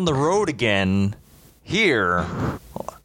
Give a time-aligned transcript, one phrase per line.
[0.00, 1.14] We're on the road again
[1.62, 2.24] here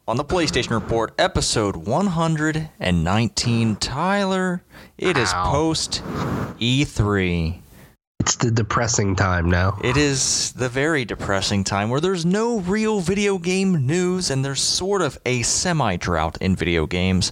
[0.08, 3.76] on the PlayStation Report, episode 119.
[3.76, 4.62] Tyler,
[4.96, 5.50] it is Ow.
[5.50, 6.02] post
[6.58, 7.60] E3.
[8.20, 9.78] It's the depressing time now.
[9.84, 14.62] It is the very depressing time where there's no real video game news and there's
[14.62, 17.30] sort of a semi drought in video games.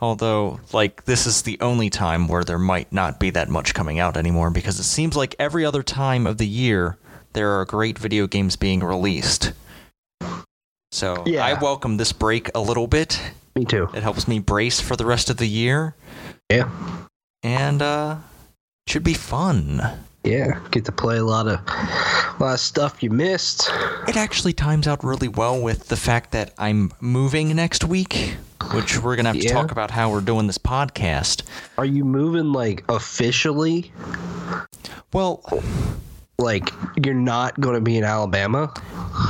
[0.00, 4.00] Although, like, this is the only time where there might not be that much coming
[4.00, 6.98] out anymore because it seems like every other time of the year
[7.36, 9.52] there are great video games being released.
[10.90, 11.44] So, Yeah.
[11.44, 13.20] I welcome this break a little bit.
[13.54, 13.90] Me too.
[13.94, 15.94] It helps me brace for the rest of the year
[16.50, 16.70] Yeah.
[17.42, 18.16] and, uh,
[18.88, 19.82] should be fun.
[20.24, 20.60] Yeah.
[20.70, 23.70] Get to play a lot of a lot of stuff you missed.
[24.08, 28.36] It actually times out really well with the fact that I'm moving next week,
[28.72, 31.42] which we're gonna have to talk about how we're doing this podcast.
[31.76, 33.92] Are you moving like officially?
[35.12, 35.42] Well,
[36.38, 36.70] Like
[37.02, 38.72] you're not going to be in Alabama?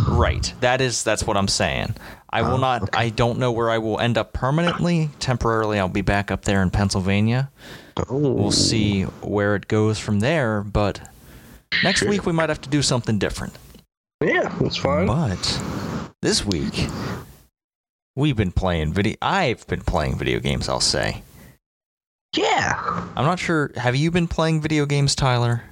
[0.09, 0.53] right.
[0.61, 1.95] That is that's what I'm saying.
[2.31, 2.83] I will Oh, not.
[2.83, 2.99] okay.
[2.99, 5.11] I don't know where I will end up permanently.
[5.21, 7.51] Temporarily, I'll be back up there in Pennsylvania.
[8.11, 8.33] Oh.
[8.33, 10.63] We'll see where it goes from there.
[10.63, 11.01] But
[11.85, 12.09] next Sure.
[12.09, 13.55] week we might have to do something different.
[14.23, 15.07] Yeah, that's fine.
[15.07, 15.61] But
[16.23, 16.89] this week
[18.17, 19.15] we've been playing video.
[19.23, 20.69] I've been playing video games.
[20.69, 21.23] I'll say.
[22.35, 22.75] Yeah.
[23.15, 23.71] I'm not sure.
[23.77, 25.63] Have you been playing video games, Tyler?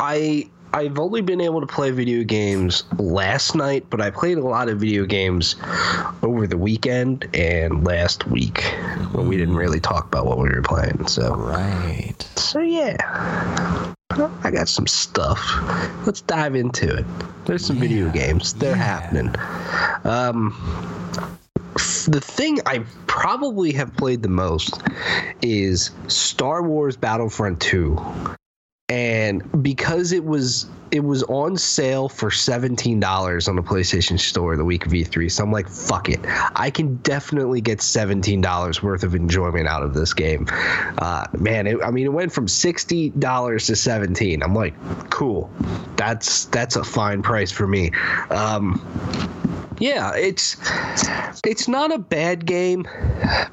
[0.00, 4.42] I I've only been able to play video games last night, but I played a
[4.46, 5.56] lot of video games
[6.22, 8.62] over the weekend and last week
[9.12, 11.06] when we didn't really talk about what we were playing.
[11.08, 12.14] So Right.
[12.36, 12.96] so yeah.
[14.44, 15.40] I got some stuff.
[16.06, 17.04] Let's dive into it.
[17.46, 18.52] There's some video games.
[18.54, 19.00] They're Yeah.
[19.00, 19.34] happening.
[20.04, 20.54] Um
[22.06, 24.80] the thing I probably have played the most
[25.42, 27.98] is Star Wars Battlefront 2
[28.90, 34.64] and because it was it was on sale for $17 on the PlayStation Store the
[34.64, 36.18] week of E3 so I'm like fuck it.
[36.56, 40.46] I can definitely get $17 worth of enjoyment out of this game.
[40.98, 44.74] Uh, man it, I mean it went from $60 to 17 I'm like
[45.10, 45.48] cool.
[45.96, 47.92] That's that's a fine price for me.
[48.30, 48.80] Um,
[49.80, 50.56] yeah, it's
[51.44, 52.86] it's not a bad game,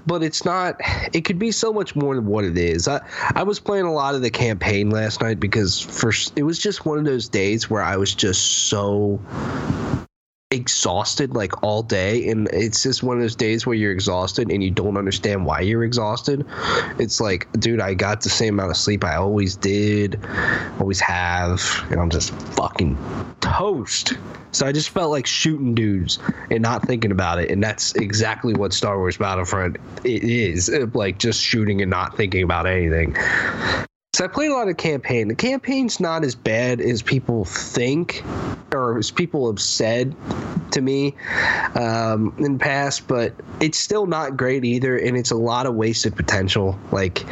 [0.06, 0.76] but it's not.
[1.14, 2.88] It could be so much more than what it is.
[2.88, 3.02] I
[3.36, 6.86] I was playing a lot of the campaign last night because first it was just
[6.86, 9.20] one of those days where I was just so
[10.52, 14.64] exhausted like all day and it's just one of those days where you're exhausted and
[14.64, 16.46] you don't understand why you're exhausted.
[16.98, 20.18] It's like dude i got the same amount of sleep i always did
[20.80, 22.98] always have and i'm just fucking
[23.42, 24.14] toast.
[24.54, 26.18] So i just felt like shooting dudes
[26.50, 29.76] and not thinking about it and that's exactly what star wars battlefront
[30.06, 33.18] it is like just shooting and not thinking about anything
[34.18, 35.28] so I played a lot of campaign.
[35.28, 38.24] The campaign's not as bad as people think,
[38.74, 40.16] or as people have said
[40.72, 41.16] to me
[41.76, 45.76] um, in the past, but it's still not great either, and it's a lot of
[45.76, 46.80] wasted potential.
[46.92, 47.26] Like,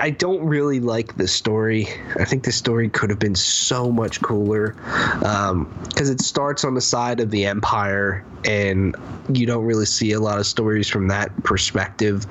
[0.00, 1.86] I don't really like the story.
[2.18, 4.76] I think the story could have been so much cooler
[5.20, 8.96] because it starts on the side of the Empire, and
[9.30, 12.26] you don't really see a lot of stories from that perspective.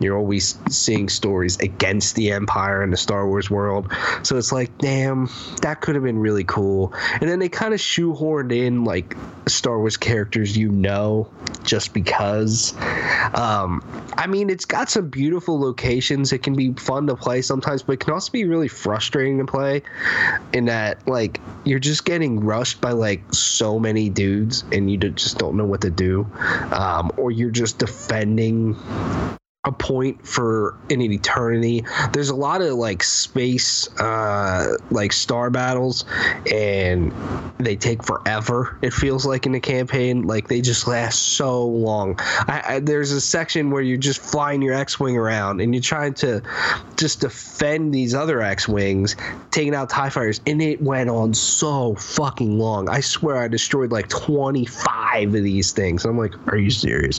[0.00, 3.92] You're always seeing stories against the Empire and the Star Wars world.
[4.22, 5.28] So it's like, damn,
[5.62, 6.94] that could have been really cool.
[7.20, 9.16] And then they kind of shoehorned in like
[9.46, 11.30] Star Wars characters you know
[11.64, 12.74] just because.
[13.34, 13.82] Um,
[14.16, 16.32] I mean, it's got some beautiful locations.
[16.32, 19.44] It can be fun to play sometimes, but it can also be really frustrating to
[19.44, 19.82] play
[20.52, 25.38] in that, like, you're just getting rushed by like so many dudes and you just
[25.38, 26.26] don't know what to do.
[26.72, 28.76] Um, or you're just defending
[29.64, 31.84] a point for an eternity.
[32.14, 36.06] There's a lot of like space, uh, like star battles,
[36.50, 37.12] and
[37.58, 38.78] they take forever.
[38.80, 42.18] It feels like in the campaign, like they just last so long.
[42.18, 46.14] I, I, there's a section where you're just flying your X-wing around and you're trying
[46.14, 46.40] to
[46.96, 49.14] just defend these other X-wings,
[49.50, 52.88] taking out Tie fighters, and it went on so fucking long.
[52.88, 56.06] I swear I destroyed like 25 of these things.
[56.06, 57.18] I'm like, are you serious?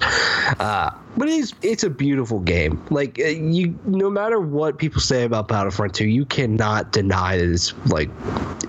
[0.59, 2.83] Uh, but it's it's a beautiful game.
[2.89, 7.49] Like uh, you, no matter what people say about Battlefront 2, you cannot deny that
[7.49, 8.09] it's like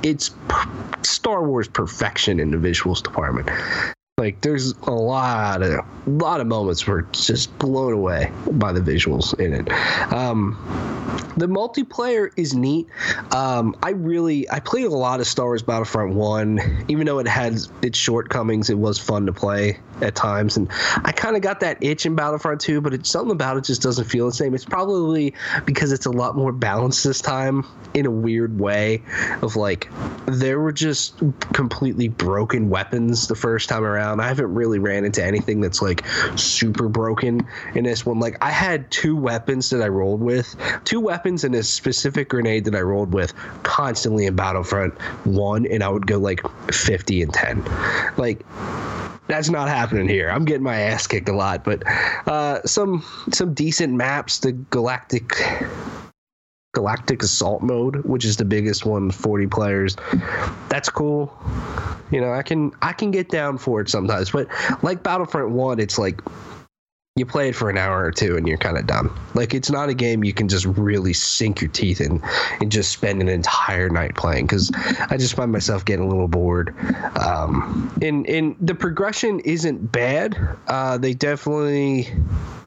[0.02, 0.30] it's
[1.02, 3.48] Star Wars perfection in the visuals department.
[4.22, 8.80] Like there's a lot of lot of moments where it's just blown away by the
[8.80, 9.68] visuals in it.
[10.12, 10.56] Um,
[11.36, 12.86] the multiplayer is neat.
[13.32, 17.26] Um, I really I played a lot of Star Wars Battlefront One, even though it
[17.26, 18.70] had its shortcomings.
[18.70, 20.68] It was fun to play at times, and
[21.04, 23.82] I kind of got that itch in Battlefront Two, but it's something about it just
[23.82, 24.54] doesn't feel the same.
[24.54, 25.34] It's probably
[25.64, 27.64] because it's a lot more balanced this time
[27.94, 29.02] in a weird way.
[29.42, 29.90] Of like
[30.26, 31.20] there were just
[31.54, 34.11] completely broken weapons the first time around.
[34.20, 36.06] I haven't really ran into anything that's like
[36.36, 38.20] super broken in this one.
[38.20, 42.64] Like I had two weapons that I rolled with, two weapons and a specific grenade
[42.66, 46.40] that I rolled with constantly in Battlefront One, and I would go like
[46.72, 47.64] fifty and ten,
[48.16, 48.44] like
[49.28, 50.28] that's not happening here.
[50.28, 51.82] I'm getting my ass kicked a lot, but
[52.26, 54.40] uh, some some decent maps.
[54.40, 55.32] The Galactic
[56.72, 59.96] Galactic Assault mode, which is the biggest one, 40 players.
[60.68, 61.36] That's cool.
[62.10, 64.48] You know, I can I can get down for it sometimes, but
[64.82, 66.20] like Battlefront 1, it's like
[67.16, 69.10] you play it for an hour or two and you're kind of done.
[69.34, 72.22] Like it's not a game you can just really sink your teeth in
[72.60, 74.70] and just spend an entire night playing because
[75.10, 76.74] I just find myself getting a little bored.
[77.18, 80.38] Um, and and the progression isn't bad.
[80.66, 82.08] Uh, they definitely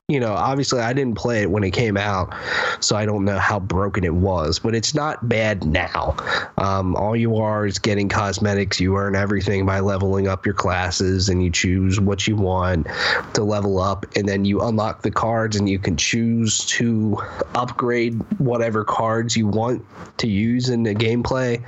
[0.07, 2.31] you know, obviously I didn't play it when it came out,
[2.79, 6.15] so I don't know how broken it was, but it's not bad now.
[6.59, 8.79] Um, all you are is getting cosmetics.
[8.79, 12.85] You earn everything by leveling up your classes, and you choose what you want
[13.33, 17.17] to level up, and then you unlock the cards, and you can choose to
[17.55, 19.83] upgrade whatever cards you want
[20.19, 21.63] to use in the gameplay,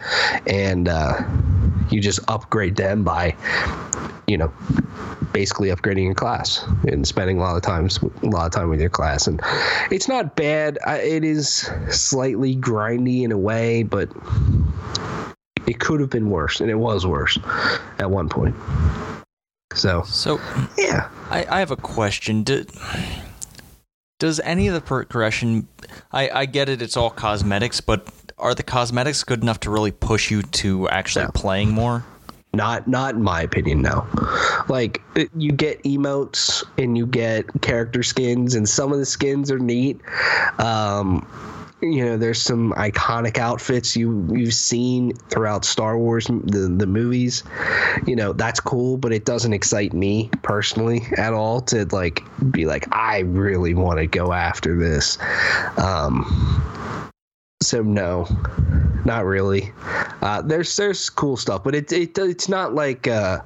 [0.46, 1.24] and uh,
[1.90, 3.36] you just upgrade them by,
[4.28, 4.52] you know,
[5.34, 8.82] basically upgrading your class and spending a lot of times a lot of time with
[8.82, 9.28] your class.
[9.28, 9.42] And
[9.92, 10.78] it's not bad.
[10.88, 14.10] It is slightly grindy in a way but
[15.68, 17.38] it could have been worse and it was worse
[18.00, 18.56] at one point.
[19.74, 20.40] So so
[20.78, 21.10] yeah.
[21.30, 22.44] I, I have a question.
[22.44, 22.72] Did,
[24.20, 25.68] does any of the progression
[26.12, 28.08] I, I get it it's all cosmetics but
[28.38, 31.32] are the cosmetics good enough to really push you to actually yeah.
[31.34, 32.06] playing more
[32.54, 34.08] not not in my opinion, no.
[34.68, 35.02] Like
[35.36, 40.02] you get emotes and you get character skins, and some of the skins are neat.
[40.60, 41.28] Um,
[41.82, 47.44] you know, there's some iconic outfits you you've seen throughout Star Wars the the movies.
[48.08, 52.66] You know, that's cool, but it doesn't excite me personally at all to like be
[52.66, 55.20] like I really want to go after this.
[55.78, 57.07] Um,
[57.68, 58.26] so no,
[59.04, 59.74] not really.
[60.22, 63.42] Uh, there's there's cool stuff, but it, it it's not like uh,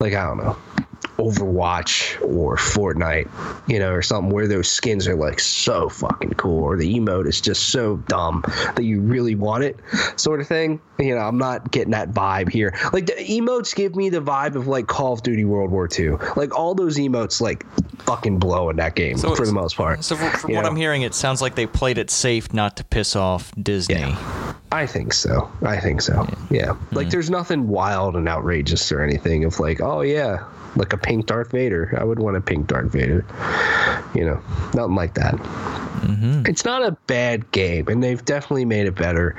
[0.00, 0.56] like I don't know.
[1.18, 3.30] Overwatch or Fortnite,
[3.68, 7.26] you know, or something where those skins are like so fucking cool, or the emote
[7.26, 8.42] is just so dumb
[8.74, 9.78] that you really want it,
[10.16, 10.80] sort of thing.
[10.98, 12.76] You know, I'm not getting that vibe here.
[12.92, 16.16] Like the emotes give me the vibe of like Call of Duty World War II.
[16.36, 17.64] Like all those emotes, like
[18.02, 20.04] fucking blow in that game so, for the most part.
[20.04, 20.68] So from, what know?
[20.68, 23.94] I'm hearing, it sounds like they played it safe not to piss off Disney.
[23.94, 24.54] Yeah.
[24.72, 25.50] I think so.
[25.62, 26.26] I think so.
[26.50, 26.58] Yeah.
[26.58, 26.68] yeah.
[26.70, 27.10] Like mm-hmm.
[27.10, 30.44] there's nothing wild and outrageous or anything of like, oh yeah,
[30.76, 31.96] like a pink Darth Vader.
[31.98, 33.24] I would want a pink Darth Vader.
[34.14, 34.42] You know,
[34.74, 35.34] nothing like that.
[35.34, 36.46] Mm-hmm.
[36.46, 39.36] It's not a bad game, and they've definitely made it better.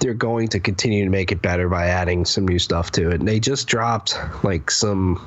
[0.00, 3.20] They're going to continue to make it better by adding some new stuff to it.
[3.20, 5.24] And they just dropped like some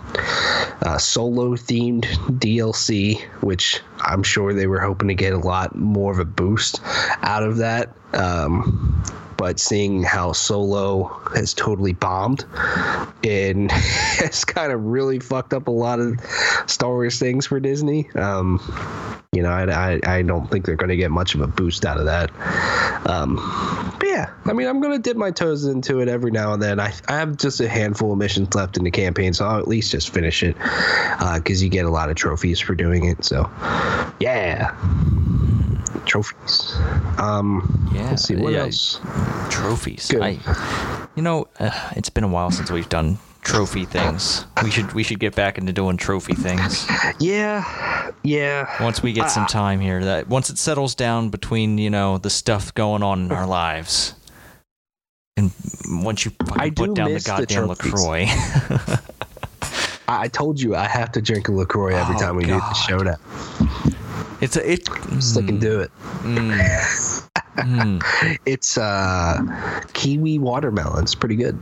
[0.82, 2.06] uh, solo themed
[2.40, 6.82] DLC, which I'm sure they were hoping to get a lot more of a boost
[7.22, 7.96] out of that.
[8.14, 9.04] Um,
[9.42, 12.46] but seeing how Solo has totally bombed
[13.24, 16.20] and has kind of really fucked up a lot of
[16.68, 18.08] Star Wars things for Disney.
[18.12, 18.60] Um,
[19.32, 19.64] you know, I,
[19.96, 22.30] I, I, don't think they're going to get much of a boost out of that.
[23.10, 23.38] Um,
[23.98, 26.62] but yeah, I mean, I'm going to dip my toes into it every now and
[26.62, 26.80] then.
[26.80, 29.68] I, I have just a handful of missions left in the campaign, so I'll at
[29.68, 33.26] least just finish it because uh, you get a lot of trophies for doing it.
[33.26, 33.50] So,
[34.20, 34.78] yeah
[36.06, 36.76] trophies.
[37.18, 39.00] Um, yeah, let's see what yeah, else.
[39.50, 40.10] Trophies.
[40.10, 40.22] Good.
[40.22, 44.46] I, you know, uh, it's been a while since we've done trophy things.
[44.64, 46.88] We should we should get back into doing trophy things.
[47.20, 48.84] Yeah, yeah.
[48.84, 52.18] Once we get uh, some time here, that once it settles down between you know
[52.18, 54.14] the stuff going on in our lives,
[55.38, 55.52] and
[55.88, 58.28] once you put down the goddamn the Lacroix.
[60.08, 62.60] I told you I have to drink a Lacroix every oh, time we God.
[62.60, 63.20] do the showdown.
[64.42, 64.90] It's a it.
[65.20, 65.92] Stick and do it.
[66.24, 67.30] Mm.
[67.58, 68.38] mm.
[68.46, 69.40] it's uh,
[69.94, 71.04] kiwi watermelon.
[71.04, 71.60] It's pretty good.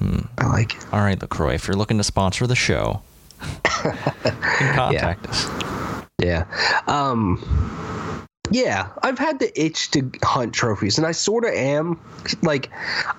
[0.00, 0.28] Mm.
[0.38, 0.86] I like it.
[0.92, 1.54] All right, Lacroix.
[1.54, 3.02] If you're looking to sponsor the show,
[3.64, 5.30] contact yeah.
[5.30, 6.04] us.
[6.22, 6.82] Yeah.
[6.86, 8.28] Um.
[8.50, 11.98] Yeah, I've had the itch to hunt trophies, and I sort of am.
[12.42, 12.70] Like,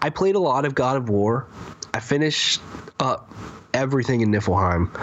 [0.03, 1.47] I played a lot of God of War.
[1.95, 2.61] I finished
[2.99, 3.33] up
[3.73, 4.95] everything in Niflheim,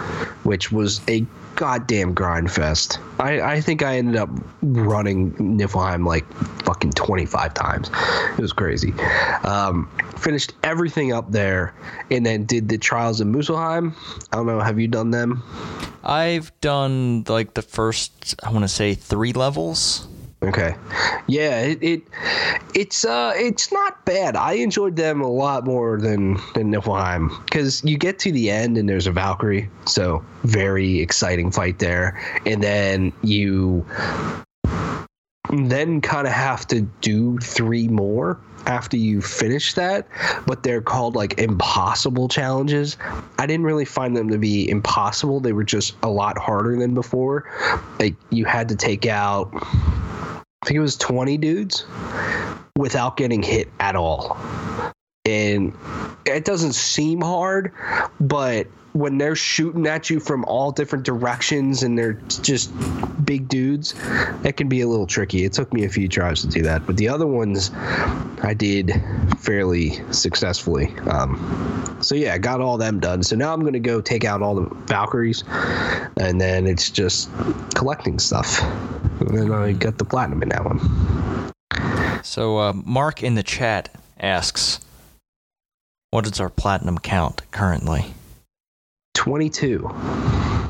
[0.45, 1.25] which was a
[1.63, 2.99] goddamn grind fest.
[3.19, 4.29] I, I think I ended up
[4.61, 6.29] running Niflheim like
[6.65, 7.89] fucking 25 times.
[8.37, 8.93] It was crazy.
[9.45, 11.73] Um, finished everything up there
[12.11, 13.93] and then did the trials in Muspelheim.
[14.33, 14.59] I don't know.
[14.59, 15.41] Have you done them?
[16.03, 20.05] I've done like the first, I want to say three levels.
[20.43, 20.75] Okay.
[21.27, 22.01] Yeah, it, it
[22.75, 24.35] it's uh it's not bad.
[24.35, 28.77] I enjoyed them a lot more than than Niflheim because you get to the end
[28.77, 33.85] and there's a Valkyrie, so very exciting fight there, and then you
[35.49, 40.07] then kind of have to do three more after you finish that,
[40.45, 42.97] but they're called like impossible challenges.
[43.37, 45.39] I didn't really find them to be impossible.
[45.39, 47.49] They were just a lot harder than before.
[47.99, 49.51] Like you had to take out
[50.63, 51.85] I think it was 20 dudes
[52.77, 54.37] without getting hit at all.
[55.25, 55.73] And
[56.25, 57.73] it doesn't seem hard,
[58.21, 62.71] but when they're shooting at you from all different directions and they're just
[63.25, 63.93] big dudes,
[64.45, 65.43] it can be a little tricky.
[65.43, 67.69] It took me a few tries to do that, but the other ones
[68.41, 68.93] I did
[69.39, 70.95] fairly successfully.
[71.09, 73.21] Um, so yeah, I got all them done.
[73.21, 75.43] So now I'm gonna go take out all the Valkyries,
[76.17, 77.29] and then it's just
[77.75, 78.61] collecting stuff.
[79.27, 82.23] And then I got the platinum in that one.
[82.23, 83.89] So, uh, Mark in the chat
[84.19, 84.79] asks,
[86.11, 88.13] What is our platinum count currently?
[89.15, 89.79] 22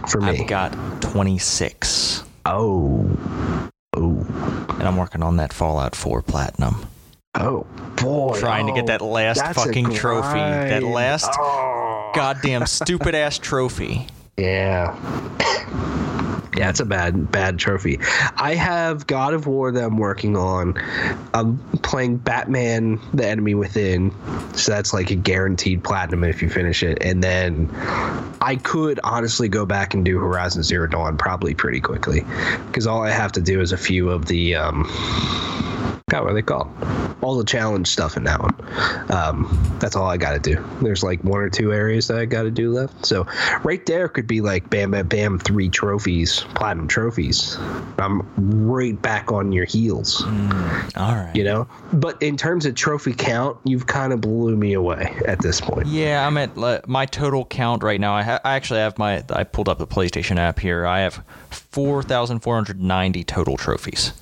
[0.07, 0.41] for me.
[0.41, 2.23] I've got 26.
[2.45, 3.09] Oh.
[3.95, 4.25] Oh.
[4.69, 6.85] And I'm working on that Fallout 4 platinum.
[7.35, 8.37] Oh, boy.
[8.39, 10.37] Trying to get that Oh, last fucking trophy.
[10.39, 12.11] That last Oh.
[12.13, 14.07] goddamn stupid ass trophy.
[14.35, 14.95] Yeah.
[16.55, 17.99] Yeah, it's a bad bad trophy.
[18.37, 20.75] I have God of War that I'm working on.
[21.33, 24.11] I'm playing Batman: The Enemy Within,
[24.55, 26.99] so that's like a guaranteed platinum if you finish it.
[27.01, 27.69] And then
[28.41, 32.23] I could honestly go back and do Horizon Zero Dawn probably pretty quickly,
[32.67, 34.83] because all I have to do is a few of the um,
[36.09, 36.69] God, what are they called?
[37.21, 38.53] All the challenge stuff in that one.
[39.09, 40.63] Um, that's all I got to do.
[40.81, 43.05] There's like one or two areas that I got to do left.
[43.05, 43.25] So
[43.63, 47.57] right there could be like bam, bam, bam, three trophies, platinum trophies.
[47.97, 48.21] I'm
[48.67, 50.23] right back on your heels,
[50.95, 51.31] All right.
[51.35, 51.67] you know.
[51.91, 55.87] But in terms of trophy count, you've kind of blew me away at this point.
[55.87, 58.13] Yeah, I'm at my total count right now.
[58.13, 59.23] I, ha- I actually have my.
[59.29, 60.85] I pulled up the PlayStation app here.
[60.85, 64.13] I have 4,490 total trophies.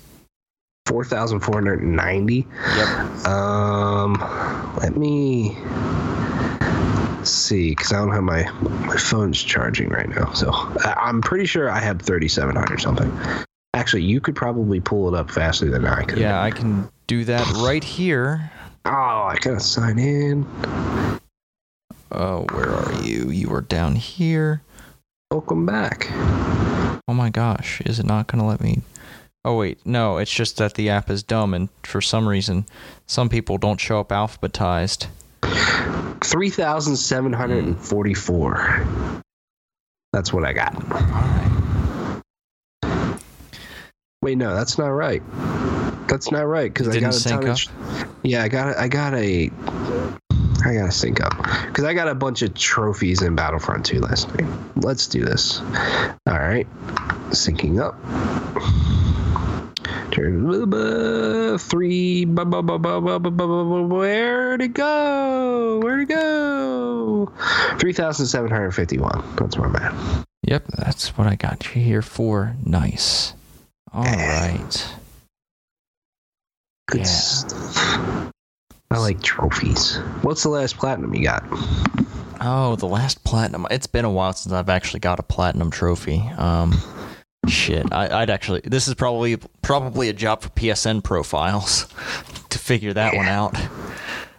[0.88, 2.48] Four thousand four hundred ninety.
[2.76, 2.88] Yep.
[3.28, 4.14] Um,
[4.82, 5.56] let me
[7.30, 8.50] see, because I don't have my
[8.86, 10.32] my phone's charging right now.
[10.34, 10.52] So
[10.84, 13.12] I'm pretty sure I have 3,700 something.
[13.74, 16.20] Actually, you could probably pull it up faster than I could.
[16.20, 18.52] Yeah, I can do that right here.
[18.86, 20.46] Oh, I gotta sign in.
[22.12, 23.30] Oh, where are you?
[23.30, 24.62] You are down here.
[25.32, 26.08] Welcome back.
[27.08, 28.82] Oh my gosh, is it not going to let me?
[29.46, 32.66] Oh wait, no, it's just that the app is dumb and for some reason
[33.08, 35.08] some people don't show up alphabetized.
[36.24, 39.22] 3,744.
[40.14, 40.74] That's what I got.
[40.90, 42.22] Right.
[44.22, 45.24] Wait, no, that's not right.
[46.08, 47.58] That's not right because I Didn't got a sync ton up?
[47.58, 48.08] of.
[48.24, 48.78] Yeah, I got.
[48.78, 49.50] I got a.
[50.64, 51.36] I gotta sync up
[51.68, 54.46] because I got a bunch of trophies in Battlefront 2 last night.
[54.76, 55.60] Let's do this.
[55.60, 56.68] All right,
[57.30, 57.96] syncing up.
[60.12, 62.26] Three.
[62.26, 65.80] Where to go?
[65.82, 67.32] Where to go?
[67.80, 69.36] 3,751.
[69.36, 70.26] That's where I'm at.
[70.44, 72.56] Yep, that's what I got you here for.
[72.66, 73.34] Nice.
[73.94, 74.96] All right.
[76.88, 77.06] Good yeah.
[77.06, 78.32] stuff.
[78.90, 79.98] I like trophies.
[80.22, 81.44] What's the last platinum you got?
[82.42, 83.66] Oh, the last platinum.
[83.72, 86.20] It's been a while since I've actually got a platinum trophy.
[86.38, 86.78] Um,
[87.48, 87.92] shit.
[87.92, 88.62] I, I'd actually.
[88.64, 91.88] This is probably probably a job for PSN profiles
[92.50, 93.56] to figure that one out.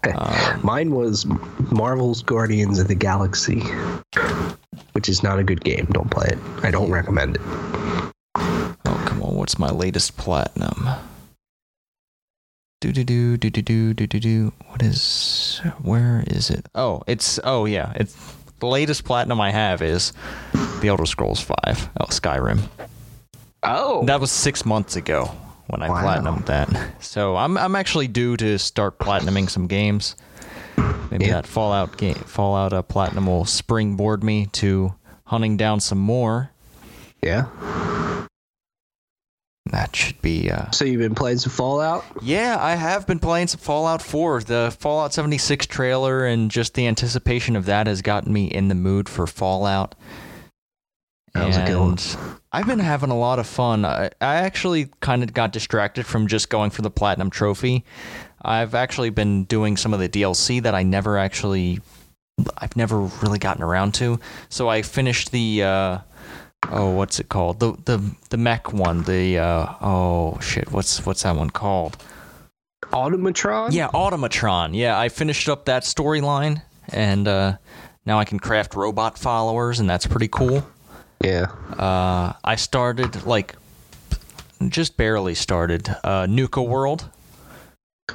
[0.04, 1.26] Um, Mine was
[1.70, 3.60] Marvel's Guardians of the Galaxy,
[4.92, 5.86] which is not a good game.
[5.92, 6.38] Don't play it.
[6.64, 7.42] I don't recommend it.
[8.34, 9.36] oh, come on.
[9.36, 10.88] What's my latest platinum?
[12.80, 14.52] Do do do do do do do do do.
[14.66, 15.60] What is?
[15.82, 16.66] Where is it?
[16.74, 17.38] Oh, it's.
[17.44, 17.92] Oh yeah.
[17.94, 18.16] It's
[18.58, 20.12] the latest platinum I have is
[20.80, 21.88] the Elder Scrolls Five.
[22.00, 22.60] Oh, Skyrim.
[23.62, 25.30] Oh, That was six months ago
[25.68, 26.02] when I Wow.
[26.02, 26.68] platinumed that.
[27.02, 30.16] So I'm I'm actually due to start platinuming some games.
[31.10, 31.34] Maybe Yeah.
[31.34, 34.94] that Fallout game, Fallout uh, platinum will springboard me to
[35.26, 36.50] hunting down some more.
[37.22, 37.44] yeah.
[39.70, 40.50] that should be.
[40.50, 42.04] Uh, So you've been playing some Fallout?
[42.20, 44.42] yeah, I have been playing some Fallout 4.
[44.42, 48.74] The Fallout 76 trailer and just the anticipation of that has gotten me in the
[48.74, 49.94] mood for Fallout.
[51.34, 51.98] That was a good one.
[52.54, 53.84] I've been having a lot of fun.
[53.86, 57.84] I, I actually kind of got distracted from just going for the platinum trophy.
[58.42, 61.80] I've actually been doing some of the DLC that I never actually,
[62.58, 64.20] I've never really gotten around to.
[64.50, 65.98] So I finished the, uh,
[66.70, 67.60] oh, what's it called?
[67.60, 69.02] The the the mech one.
[69.02, 71.96] The uh, oh shit, what's what's that one called?
[72.92, 73.72] Automatron?
[73.72, 74.76] Yeah, Automatron.
[74.76, 77.56] Yeah, I finished up that storyline, and uh,
[78.04, 80.66] now I can craft robot followers, and that's pretty cool.
[81.22, 81.46] Yeah.
[81.78, 83.54] Uh, I started like
[84.68, 87.08] just barely started uh, Nuka World,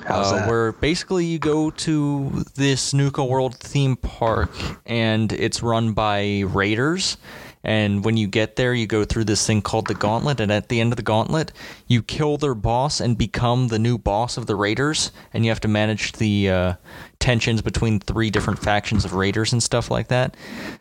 [0.06, 4.52] uh, where basically you go to this Nuka World theme park,
[4.86, 7.18] and it's run by raiders.
[7.64, 10.70] And when you get there, you go through this thing called the Gauntlet, and at
[10.70, 11.52] the end of the Gauntlet,
[11.88, 15.60] you kill their boss and become the new boss of the Raiders, and you have
[15.62, 16.74] to manage the uh,
[17.20, 20.36] tensions between three different factions of Raiders and stuff like that.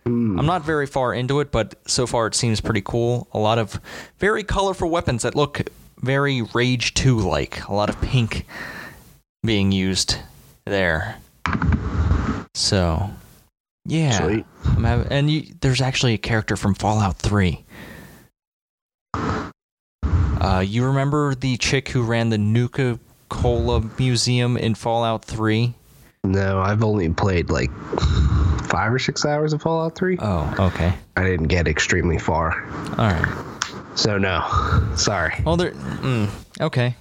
[0.05, 3.29] I'm not very far into it, but so far it seems pretty cool.
[3.33, 3.81] A lot of
[4.19, 5.63] very colorful weapons that look
[6.01, 7.67] very Rage 2 like.
[7.69, 8.47] A lot of pink
[9.45, 10.19] being used
[10.65, 11.17] there.
[12.55, 13.11] So,
[13.85, 14.11] yeah.
[14.13, 14.45] Sweet.
[14.65, 17.65] I'm having, and you, there's actually a character from Fallout 3.
[19.15, 25.75] Uh, you remember the chick who ran the Nuka Cola Museum in Fallout 3?
[26.27, 27.71] No, I've only played like
[28.67, 30.19] five or six hours of Fallout 3.
[30.21, 30.93] Oh, okay.
[31.17, 32.63] I didn't get extremely far.
[32.99, 33.45] All right.
[33.95, 34.43] So, no.
[34.97, 35.35] Sorry.
[35.45, 35.71] Well, there.
[35.73, 36.29] Mm,
[36.61, 36.95] okay.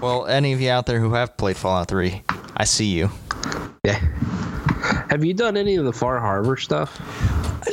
[0.00, 2.22] Well, any of you out there who have played Fallout 3,
[2.56, 3.10] I see you.
[3.84, 3.98] Yeah.
[5.10, 7.00] Have you done any of the Far Harbor stuff?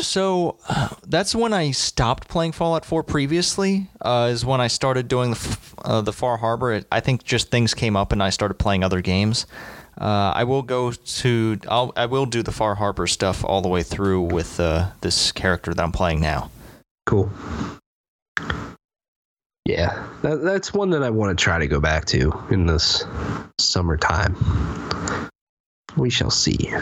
[0.02, 3.90] So uh, that's when I stopped playing Fallout 4 previously.
[4.02, 6.74] Uh, is when I started doing the f- uh, the Far Harbor.
[6.74, 9.46] It, I think just things came up and I started playing other games.
[10.02, 11.60] Uh, I will go to.
[11.70, 15.32] I'll, I will do the Far Harbor stuff all the way through with uh, this
[15.32, 16.50] character that I'm playing now.
[17.06, 17.32] Cool.
[19.64, 23.06] Yeah, that, that's one that I want to try to go back to in this
[23.60, 24.36] summertime.
[25.96, 26.74] We shall see.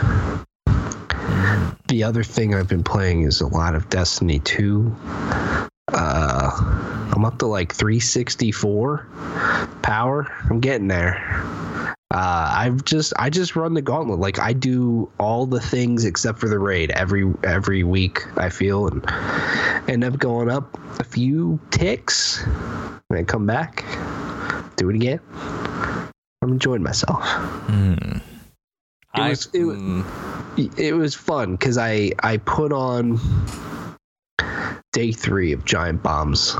[1.89, 4.95] The other thing I've been playing is a lot of Destiny 2.
[5.91, 6.51] Uh,
[7.13, 9.07] I'm up to like 364
[9.81, 10.27] power.
[10.49, 11.97] I'm getting there.
[12.11, 14.19] Uh, I've just I just run the gauntlet.
[14.19, 18.21] Like I do all the things except for the raid every every week.
[18.37, 19.05] I feel and
[19.87, 23.85] end up going up a few ticks, and then come back,
[24.75, 25.19] do it again.
[26.41, 27.21] I'm enjoying myself.
[27.23, 27.93] Hmm.
[27.93, 28.21] It
[29.13, 33.19] I- was- it was- mm, It was fun because I I put on
[34.93, 36.55] day three of Giant Bomb's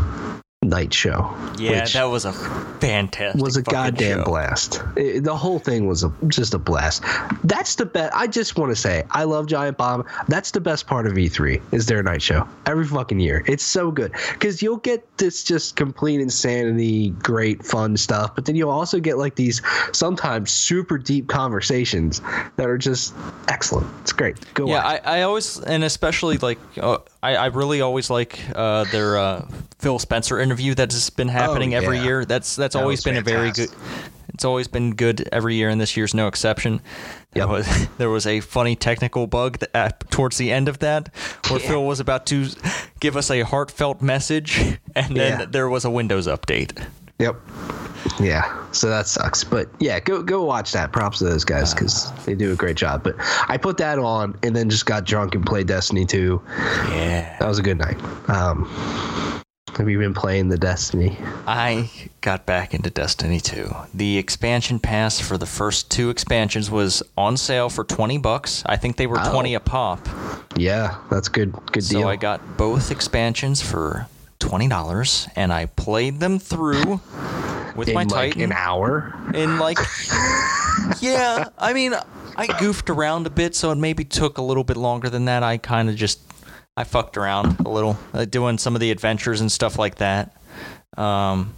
[0.62, 1.34] night show.
[1.58, 3.42] yeah, that was a fantastic.
[3.42, 4.26] was a goddamn show.
[4.26, 4.84] blast.
[4.98, 7.02] It- the whole thing was a, just a blast.
[7.46, 8.14] That's the best.
[8.14, 10.04] I just want to say, I love Giant Bomb.
[10.28, 13.42] That's the best part of E3 is their night show every fucking year.
[13.48, 18.56] It's so good because you'll get this just complete insanity, great fun stuff, but then
[18.58, 19.62] you'll also get like these
[19.94, 22.22] sometimes super deep conversations
[22.58, 23.14] that are just
[23.48, 23.88] excellent.
[24.02, 24.36] It's great.
[24.56, 24.86] Go Yeah.
[24.86, 29.48] I, I always and especially like uh, I, I really always like uh, their uh,
[29.80, 32.04] Phil Spencer interview that's been happening every yeah.
[32.04, 32.26] year.
[32.26, 33.70] That's that's That always been a very good.
[34.34, 36.82] It's always been good every year, and this year's no exception.
[37.34, 37.50] There Yep.
[37.50, 41.14] was there was a funny technical bug that, at, towards the end of that,
[41.50, 41.68] where Yeah.
[41.68, 42.48] Phil was about to
[43.00, 44.58] give us a heartfelt message,
[44.96, 45.46] and then Yeah.
[45.46, 46.84] there was a Windows update.
[47.20, 47.36] Yep.
[48.22, 49.44] Yeah, so that sucks.
[49.44, 50.94] But yeah, go go watch that.
[50.94, 53.04] Props to those guys because they do a great job.
[53.04, 53.16] But
[53.50, 56.42] I put that on and then just got drunk and played Destiny 2.
[56.48, 57.98] Yeah, That was a good night.
[58.30, 58.64] Um,
[59.80, 61.18] have you been playing the Destiny?
[61.48, 61.90] I
[62.22, 63.74] got back into Destiny 2.
[63.94, 68.62] The expansion pass for the first two expansions was on sale for 20 bucks.
[68.66, 69.32] I think they were Oh.
[69.32, 70.08] 20 a pop.
[70.56, 71.54] Yeah, that's good.
[71.72, 72.02] Good So deal.
[72.04, 74.08] So I got both expansions for
[74.40, 77.00] $20 and I played them through
[77.76, 79.14] with in my like Titan an hour.
[79.34, 79.78] in like
[81.02, 81.94] Yeah, I mean
[82.36, 85.44] I goofed around a bit so it maybe took a little bit longer than that.
[85.44, 86.20] I kind of just
[86.80, 90.34] I fucked around a little uh, doing some of the adventures and stuff like that.
[90.98, 91.54] Um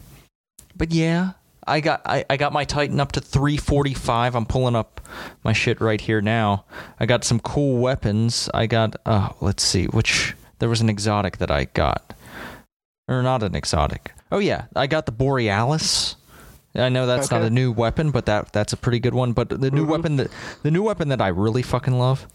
[0.75, 1.34] but yeah,
[1.67, 4.36] I got I, I got my Titan up to 345.
[4.36, 4.99] I'm pulling up
[5.43, 6.65] my shit right here now.
[6.99, 8.49] I got some cool weapons.
[8.51, 12.15] I got uh let's see which there was an exotic that I got.
[13.07, 14.13] Or not an exotic.
[14.31, 16.15] Oh yeah, I got the Borealis.
[16.73, 19.34] I know that's not a new weapon, but that that's a pretty good one.
[19.34, 19.89] But the new Mhm.
[19.89, 20.31] weapon that
[20.63, 22.25] the new weapon that I really fucking love,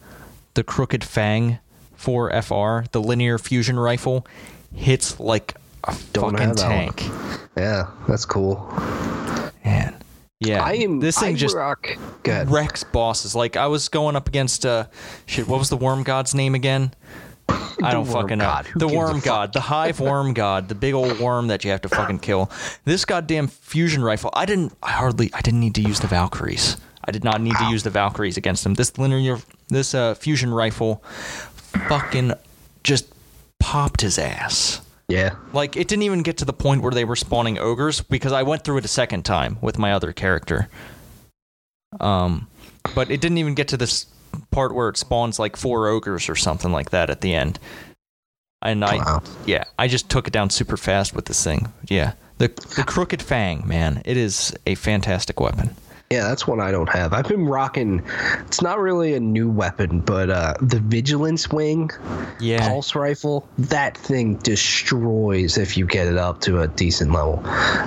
[0.55, 1.59] the Crooked Fang
[1.99, 4.27] 4FR, the linear fusion rifle,
[4.75, 5.55] hits like
[5.85, 6.95] a Don't fucking that one.
[6.95, 7.03] tank.
[7.57, 8.57] Yeah, that's cool.
[9.65, 9.95] Man.
[10.41, 10.63] Yeah.
[10.63, 11.01] I am.
[11.01, 11.97] this thing I just rock.
[12.27, 13.35] Wrecks bosses.
[13.35, 14.87] Like I was going up against uh
[15.25, 16.93] shit, what was the worm god's name again?
[17.49, 18.63] I don't fucking know.
[18.75, 21.89] The worm god, the hive worm god, the big old worm that you have to
[21.89, 22.51] fucking kill.
[22.85, 24.31] This goddamn fusion rifle.
[24.35, 26.77] I didn't I hardly I didn't need to use the Valkyries.
[27.05, 28.75] I did not need to use the Valkyries against him.
[28.75, 31.03] This linear this uh fusion rifle
[31.89, 32.33] fucking
[32.83, 33.13] just
[33.61, 34.81] popped his ass.
[35.09, 35.37] Yeah.
[35.53, 38.43] Like it didn't even get to the point where they were spawning ogres because I
[38.43, 40.69] went through it a second time with my other character.
[42.01, 42.49] Um,
[42.95, 44.07] but it didn't even get to this
[44.51, 47.59] part where it spawns like four ogres or something like that at the end.
[48.63, 49.23] And I, Wow.
[49.45, 51.73] yeah, I just took it down super fast with this thing.
[51.89, 55.77] Yeah, the the crooked fang, man, it is a fantastic weapon.
[56.11, 57.13] Yeah, that's one I don't have.
[57.13, 58.01] I've been rocking.
[58.47, 61.91] It's not really a new weapon, but uh, the vigilance wing
[62.39, 63.49] Yeah, pulse rifle.
[63.59, 67.45] That thing destroys if you get it up to a decent level.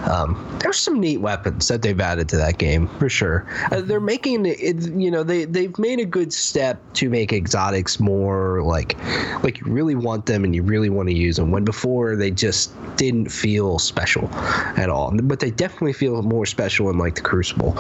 [0.10, 3.48] Um, there's some neat weapons that they've added to that game for sure.
[3.72, 4.60] Uh, they're making it.
[4.90, 8.98] You know, they they've made a good step to make exotics more like
[9.44, 11.52] like you really want them and you really want to use them.
[11.52, 14.30] When before they just didn't feel special
[14.76, 15.12] at all.
[15.24, 17.78] But they definitely feel more special in like the Crucible.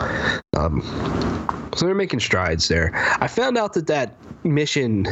[0.57, 0.81] Um,
[1.75, 2.91] so they're making strides there.
[3.21, 5.05] I found out that that mission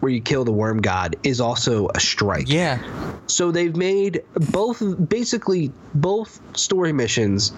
[0.00, 2.48] where you kill the worm god is also a strike.
[2.48, 2.78] yeah,
[3.26, 7.52] So they've made both, basically both story missions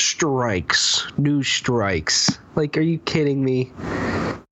[0.00, 2.38] strikes, new strikes.
[2.56, 3.70] Like, are you kidding me?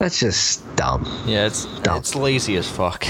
[0.00, 1.04] That's just dumb.
[1.26, 1.46] yeah.
[1.46, 1.98] It's Dumb.
[1.98, 3.06] it's lazy as fuck.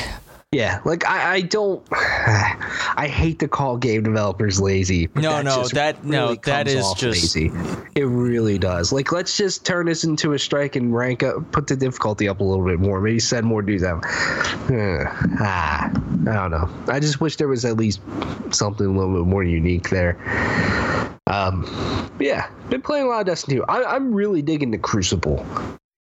[0.53, 1.87] Yeah, like I, I don't.
[1.93, 5.07] I hate to call game developers lazy.
[5.07, 7.53] but No, that no, that- no, really that comes is just- lazy.
[7.95, 8.91] It really does.
[8.91, 12.41] Like, let's just turn this into a strike and rank up, put the difficulty up
[12.41, 12.99] a little bit more.
[13.01, 14.05] Maybe send more dudes out.
[15.41, 16.69] Ah, I don't know.
[16.89, 18.01] I just wish there was at least
[18.51, 20.17] something a little bit more unique there.
[21.27, 21.65] Um,
[22.21, 23.65] yeah, been playing a lot of Destiny 2.
[23.65, 25.45] I, I'm really digging the Crucible.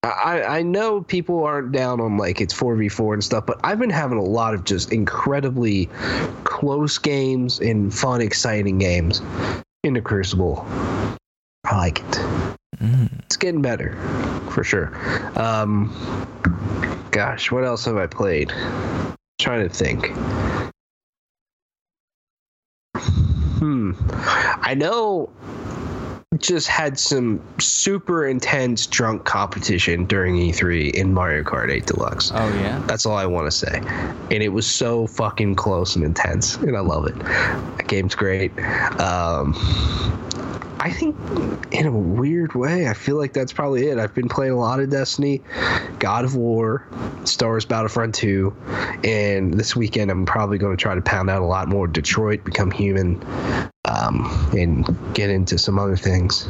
[0.10, 3.90] I, I know people aren't down on like it's 4v4 and stuff, but I've been
[3.90, 5.90] having a lot of just incredibly
[6.44, 9.22] close games and fun, exciting games
[9.84, 10.66] in the Crucible.
[11.66, 12.12] I like it.
[12.78, 13.20] Mm.
[13.24, 13.96] It's getting better,
[14.52, 14.96] for sure.
[15.38, 15.94] Um,
[17.12, 18.54] gosh, what else have I played?
[19.40, 20.12] trying to think.
[23.60, 23.92] Hmm.
[24.62, 25.30] I know
[26.40, 32.32] just had some super intense drunk competition during E3 in Mario Kart 8 Deluxe.
[32.34, 32.82] Oh yeah.
[32.88, 33.82] That's all I want to say.
[34.32, 37.18] And it was so fucking close and intense, and I love it.
[37.20, 38.58] That game's great.
[39.00, 39.54] Um,
[40.80, 41.16] I think,
[41.74, 43.98] in a weird way, I feel like that's probably it.
[43.98, 45.42] I've been playing a lot of Destiny,
[46.00, 46.88] God of War,
[47.24, 48.56] Star Wars Battlefront 2,
[49.04, 52.44] and this weekend I'm probably going to try to pound out a lot more Detroit,
[52.44, 53.20] Become Human,
[53.88, 56.48] um, and get into some other things.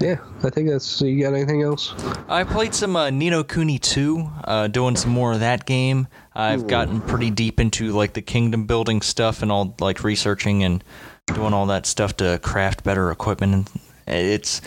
[0.00, 1.02] Yeah, I think that's.
[1.02, 1.94] You got anything else?
[2.28, 6.08] I played some uh, Ni no Kuni 2, uh, doing some more of that game.
[6.34, 6.66] I've Ooh.
[6.66, 10.82] gotten pretty deep into like the kingdom building stuff and all like researching and
[11.26, 13.68] doing all that stuff to craft better equipment.
[14.06, 14.62] And it's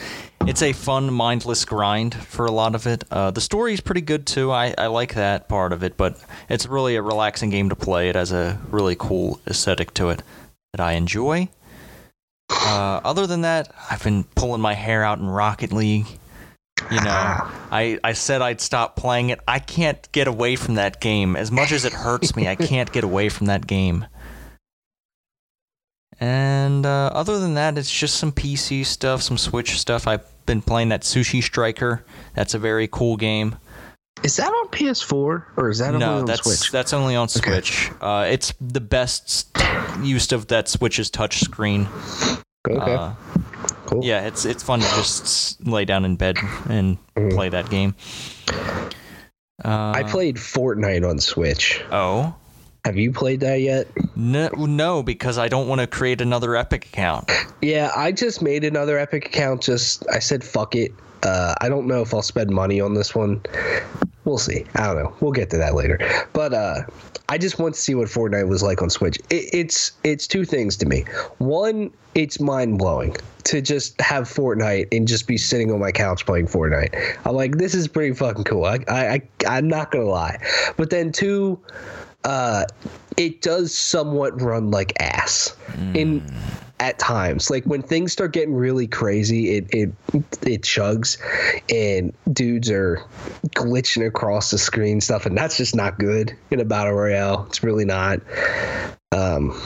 [0.46, 3.04] it's a fun, mindless grind for a lot of it.
[3.10, 4.52] Uh, the story's pretty good too.
[4.52, 8.10] I, I like that part of it, but it's really a relaxing game to play.
[8.10, 10.22] It has a really cool aesthetic to it
[10.74, 11.50] that I enjoy.
[12.50, 16.08] Uh, other than that, I've been pulling my hair out in Rocket League.
[16.92, 17.10] You know,
[17.72, 19.40] I, I said I'd stop playing it.
[19.48, 21.36] I can't get away from that game.
[21.36, 24.06] As much as it hurts me, I can't get away from that game.
[26.20, 30.06] And uh, other than that, it's just some PC stuff, some Switch stuff.
[30.06, 32.04] I've been playing that Sushi Striker.
[32.36, 33.56] That's a very cool game.
[34.24, 36.72] Is that on PS4 or is that only no, on that's Switch?
[36.72, 37.40] that's only on Okay.
[37.40, 37.90] Switch.
[38.02, 39.58] Uh, it's the best
[40.02, 41.88] use of that Switch's touch screen.
[42.70, 43.14] Okay, Uh,
[43.86, 44.04] cool.
[44.04, 46.38] yeah, it's it's fun to just lay down in bed
[46.70, 47.34] and Mhm.
[47.34, 47.96] play that game.
[49.64, 51.82] Uh, I played Fortnite on Switch.
[51.92, 52.34] Oh
[52.86, 53.88] Have you played that yet?
[54.16, 57.30] no, no, because I don't want to create another Epic account.
[57.62, 59.62] Yeah, I just made another Epic account.
[59.62, 60.94] Just I said fuck it.
[61.24, 63.42] Uh, I don't know if I'll spend money on this one.
[64.26, 64.66] We'll see.
[64.76, 65.16] I don't know.
[65.22, 66.00] We'll get to that later.
[66.34, 66.84] But uh,
[67.30, 69.18] I just want to see what Fortnite was like on Switch.
[69.30, 71.06] It, it's it's two things to me.
[71.38, 76.26] One, it's mind blowing to just have Fortnite and just be sitting on my couch
[76.26, 77.18] playing Fortnite.
[77.26, 78.66] I'm like, this is pretty fucking cool.
[78.66, 80.38] I I, I I'm not gonna lie.
[80.78, 81.60] But then two,
[82.24, 82.66] uh,
[83.18, 85.56] it does somewhat run like ass.
[85.96, 86.24] In
[86.80, 87.50] at times.
[87.50, 89.92] Like when things start getting really crazy, it it
[90.42, 91.18] it chugs,
[91.70, 93.04] and dudes are
[93.50, 97.46] glitching across the screen stuff, and that's just not good in a battle royale.
[97.48, 98.20] It's really not.
[99.12, 99.60] Um,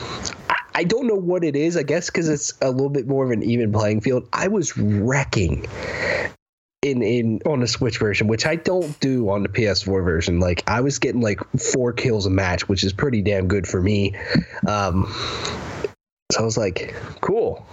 [0.48, 1.76] I, I don't know what it is.
[1.76, 4.28] I guess because it's a little bit more of an even playing field.
[4.32, 5.66] I was wrecking
[6.82, 10.40] in in on the Switch version, which I don't do on the PS4 version.
[10.40, 13.80] Like I was getting like four kills a match, which is pretty damn good for
[13.80, 14.16] me.
[14.66, 15.12] Um,
[16.34, 17.64] so I was like, cool.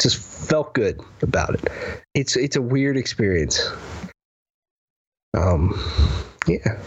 [0.00, 2.02] Just felt good about it.
[2.12, 3.70] It's it's a weird experience.
[5.32, 5.80] Um,
[6.48, 6.80] yeah.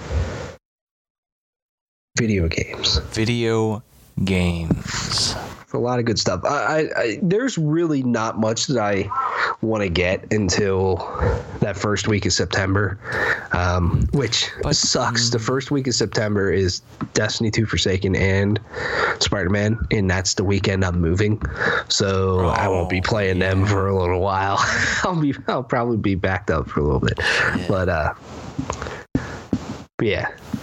[2.17, 2.97] Video games.
[3.13, 3.83] Video
[4.23, 5.35] games.
[5.73, 6.41] a lot of good stuff.
[6.45, 9.09] I, I, I there's really not much that I
[9.63, 10.97] want to get until
[11.61, 12.99] that first week of September,
[13.53, 15.31] um, which But- sucks.
[15.31, 16.81] The first week of September is
[17.15, 18.59] Destiny 2 Forsaken and
[19.19, 21.41] Spider Man, and that's the weekend I'm moving,
[21.89, 24.57] so I won't be Oh, playing them for a little while.
[25.03, 27.17] I'll be I'll probably be backed up for a little bit,
[27.67, 28.13] but uh,
[29.97, 30.27] but yeah.
[30.29, 30.62] Yeah.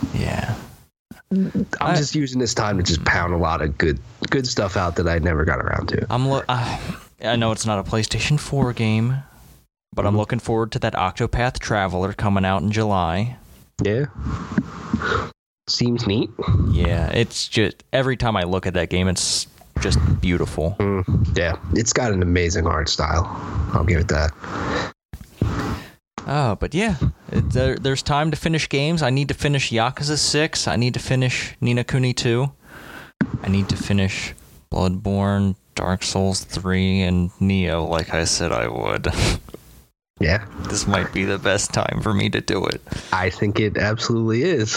[1.33, 4.97] I'm just using this time to just pound a lot of good good stuff out
[4.97, 6.05] that I never got around to.
[6.11, 6.79] I'm lo- uh,
[7.23, 9.23] I know it's not a PlayStation 4 game,
[9.95, 13.37] but I'm looking forward to that Octopath Traveler coming out in July.
[13.83, 14.07] Yeah.
[15.69, 16.31] Seems neat.
[16.73, 19.47] Yeah, it's just every time I look at that game, it's
[19.81, 20.75] just beautiful.
[20.81, 21.57] Mm, yeah.
[21.75, 23.25] It's got an amazing art style.
[23.73, 24.93] I'll give it that.
[26.27, 26.97] Oh, but yeah,
[27.33, 29.03] it, there, there's time to finish games.
[29.03, 30.69] I need to finish Yakuza 6.
[30.69, 32.51] I need to finish Ni no Kuni 2.
[33.43, 34.35] I need to finish
[34.71, 39.09] Bloodborne, Dark Souls 3, and Nioh, like I said I would.
[40.21, 40.45] Yeah.
[40.69, 42.83] this might be the best time for me to do it.
[43.13, 44.77] I think it absolutely is.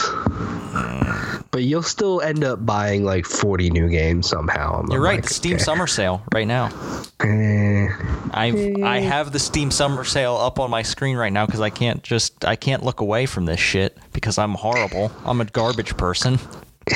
[1.52, 4.80] But you'll still end up buying like 40 new games somehow.
[4.80, 5.16] I'm You're right.
[5.18, 5.64] like, the Steam okay.
[5.64, 6.70] Summer Sale right now.
[7.20, 7.88] Eh,
[8.32, 11.70] I I have the Steam Summer Sale up on my screen right now because I
[11.70, 15.12] can't just I can't look away from this shit because I'm horrible.
[15.26, 16.40] I'm a garbage person.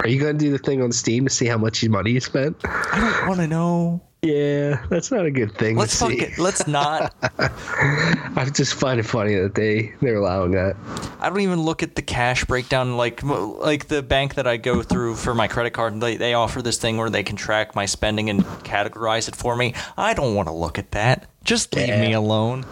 [0.00, 2.20] are you going to do the thing on Steam to see how much money you
[2.20, 2.56] spent?
[2.64, 4.00] I don't want to know.
[4.24, 5.76] Yeah, that's not a good thing.
[5.76, 6.20] Let's to fuck see.
[6.22, 6.38] it.
[6.38, 7.14] Let's not.
[7.38, 10.76] I just find it funny that they they're allowing that.
[11.20, 14.82] I don't even look at the cash breakdown like like the bank that I go
[14.82, 16.00] through for my credit card.
[16.00, 19.56] They they offer this thing where they can track my spending and categorize it for
[19.56, 19.74] me.
[19.98, 21.28] I don't want to look at that.
[21.44, 22.64] Just leave me alone.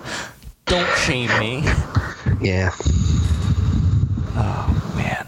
[0.65, 1.65] Don't shame me.
[2.41, 2.71] Yeah.
[4.35, 5.27] Oh man.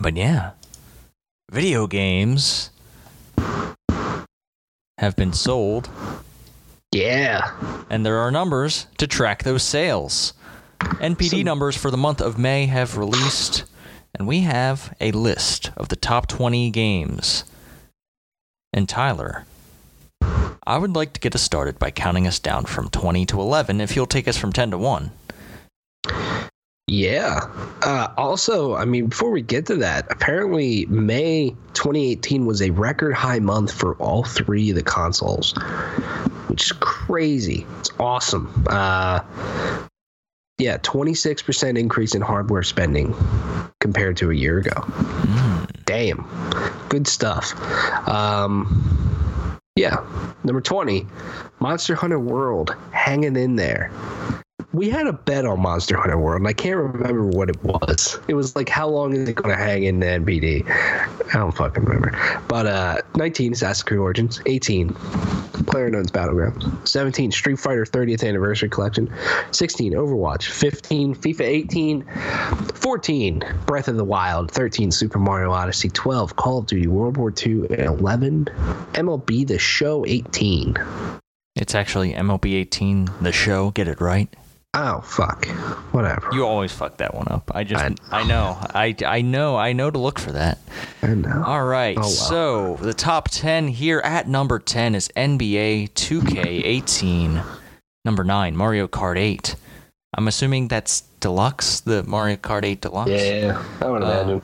[0.00, 0.52] But yeah,
[1.50, 2.70] video games
[4.98, 5.88] have been sold,
[6.92, 7.50] Yeah.
[7.88, 10.32] and there are numbers to track those sales.
[11.00, 13.64] NPD So- numbers for the month of May have released,
[14.14, 17.44] and we have a list of the top 20 games.
[18.72, 19.44] And Tyler,
[20.66, 23.80] I would like to get us started by counting us down from 20 to 11
[23.80, 25.10] if you'll take us from 10 to 1.
[26.88, 27.40] Yeah.
[27.82, 33.12] Uh, also, I mean, before we get to that, apparently May 2018 was a record
[33.12, 35.52] high month for all three of the consoles,
[36.48, 37.66] which is crazy.
[37.80, 38.64] It's awesome.
[38.68, 39.20] Uh,
[40.56, 43.14] yeah, 26% increase in hardware spending
[43.80, 44.82] compared to a year ago.
[45.84, 46.26] Damn.
[46.88, 47.52] Good stuff.
[48.08, 50.04] Um, yeah.
[50.42, 51.06] Number 20,
[51.60, 53.92] Monster Hunter World hanging in there
[54.72, 58.18] we had a bet on Monster Hunter World, and I can't remember what it was.
[58.28, 60.68] It was like, how long is it going to hang in the NPD?
[60.70, 62.42] I don't fucking remember.
[62.48, 64.42] But uh, 19, Assassin's Creed Origins.
[64.44, 66.86] 18, PlayerUnknown's Battlegrounds.
[66.86, 69.10] 17, Street Fighter 30th Anniversary Collection.
[69.52, 70.48] 16, Overwatch.
[70.48, 72.04] 15, FIFA 18.
[72.74, 74.50] 14, Breath of the Wild.
[74.50, 75.88] 13, Super Mario Odyssey.
[75.88, 77.66] 12, Call of Duty World War II.
[77.70, 78.44] And 11,
[78.92, 80.76] MLB The Show 18.
[81.56, 83.70] It's actually MLB 18, the show.
[83.72, 84.32] Get it right.
[84.74, 85.46] Oh, fuck.
[85.92, 86.28] Whatever.
[86.32, 87.50] You always fuck that one up.
[87.54, 90.58] I just, I- I, know, I, I know, I know to look for that.
[91.02, 91.42] I know.
[91.44, 92.06] All right, Oh, wow.
[92.06, 97.44] so the top 10 here at number 10 is NBA 2K18.
[98.04, 99.56] Number 9, Mario Kart 8.
[100.16, 103.10] I'm assuming that's Deluxe, the Mario Kart 8 Deluxe.
[103.10, 104.42] Yeah, I would Uh, imagine.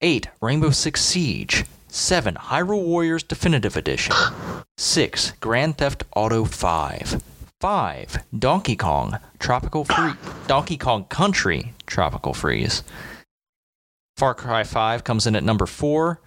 [0.00, 0.28] 8.
[0.40, 1.64] Rainbow Six Siege.
[1.88, 2.34] 7.
[2.34, 4.14] Hyrule Warriors Definitive Edition.
[4.76, 5.32] 6.
[5.40, 7.22] Grand Theft Auto 5.
[7.60, 8.18] 5.
[8.38, 10.14] Donkey Kong Tropical Freeze.
[10.46, 12.82] Donkey Kong Country Tropical Freeze.
[14.18, 16.20] Far Cry 5 comes in at number 4.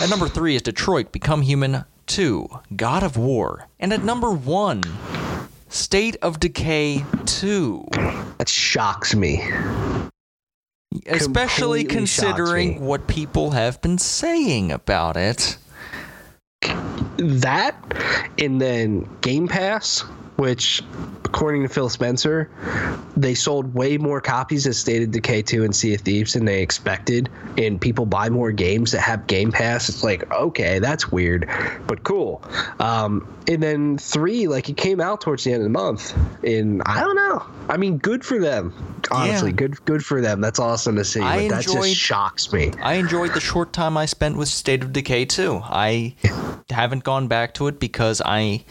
[0.00, 2.48] At number 3 is Detroit Become Human 2.
[2.76, 3.68] God of War.
[3.80, 4.82] And at number 1,
[5.68, 7.86] State of Decay 2.
[8.38, 9.42] that shocks me.
[11.06, 12.78] Especially completely considering me.
[12.80, 15.56] what people have been saying about it.
[17.16, 17.74] that
[18.38, 20.04] and then Game Pass,
[20.40, 20.82] which
[21.26, 22.50] according to Phil Spencer,
[23.14, 26.46] they sold way more copies of State of Decay 2 and Sea of Thieves than
[26.46, 29.90] they expected, and people buy more games that have Game Pass.
[29.90, 31.46] It's like, okay, that's weird,
[31.86, 32.42] but cool.
[32.78, 36.80] Um, and then three, like it came out towards the end of the month, and
[36.86, 37.44] I don't know.
[37.68, 38.72] I mean, good for them.
[39.10, 39.56] Honestly, Yeah.
[39.56, 40.40] good good for them.
[40.40, 41.20] That's awesome to see.
[41.20, 42.72] I but that just shocks me.
[42.82, 45.60] I enjoyed the short time I spent with State of Decay 2.
[45.62, 46.14] I
[46.70, 48.64] haven't gone back to it because I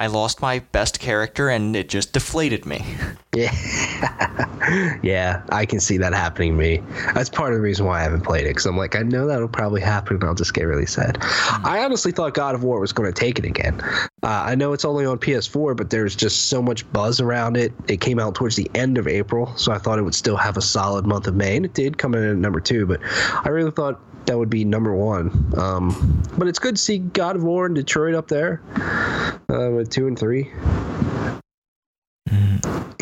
[0.00, 2.84] I lost my best character and it just deflated me.
[3.34, 3.52] Yeah.
[5.02, 6.82] yeah, I can see that happening to me.
[7.14, 9.26] That's part of the reason why I haven't played it because I'm like, I know
[9.26, 11.18] that'll probably happen and I'll just get really sad.
[11.22, 13.80] I honestly thought God of War was going to take it again.
[14.22, 17.72] Uh, I know it's only on PS4, but there's just so much buzz around it.
[17.86, 20.56] It came out towards the end of April, so I thought it would still have
[20.56, 23.00] a solid month of May, and it did come in at number two, but
[23.44, 25.52] I really thought that would be number one.
[25.56, 28.60] Um, but it's good to see God of War and Detroit up there
[29.50, 30.50] uh, with two and three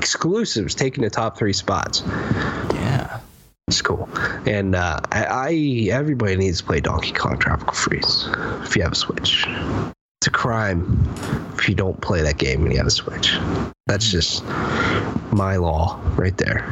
[0.06, 2.02] exclusives taking the top three spots.
[2.06, 3.20] Yeah.
[3.68, 4.08] It's cool,
[4.46, 5.52] and uh, I, I
[5.90, 8.28] everybody needs to play Donkey Kong Tropical Freeze
[8.62, 9.44] if you have a Switch.
[10.20, 11.02] It's a crime
[11.58, 13.36] if you don't play that game and you have a Switch.
[13.88, 14.44] That's just
[15.32, 16.64] my law right there.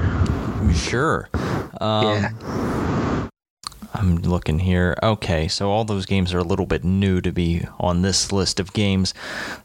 [0.72, 1.28] Sure.
[1.80, 2.30] Um, yeah,
[3.94, 4.96] I'm looking here.
[5.02, 8.59] Okay, so all those games are a little bit new to be on this list
[8.59, 9.14] of games.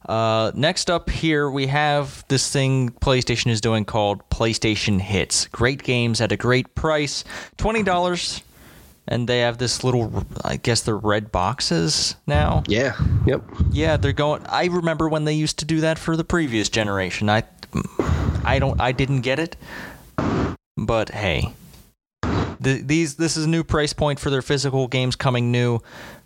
[0.08, 5.48] Uh, next up here, we have this thing PlayStation is doing called PlayStation Hits.
[5.48, 7.24] Great games at a great price,
[7.58, 8.44] twenty dollars,
[9.08, 10.24] and they have this little.
[10.46, 12.62] I guess they're red boxes now.
[12.68, 13.42] yeah, yep.
[13.72, 14.46] Yeah, they're going.
[14.46, 17.30] I remember when they used to do that for the previous generation.
[17.32, 17.44] I,
[18.46, 18.80] I don't.
[18.80, 19.56] I didn't get it,
[20.78, 21.52] but hey,
[22.60, 25.80] the, these this is a new price point for their physical games coming new.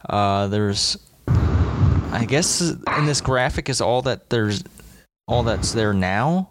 [0.08, 4.64] Uh, there's, I guess, in this graphic is all that there's,
[5.28, 6.50] all that's there now.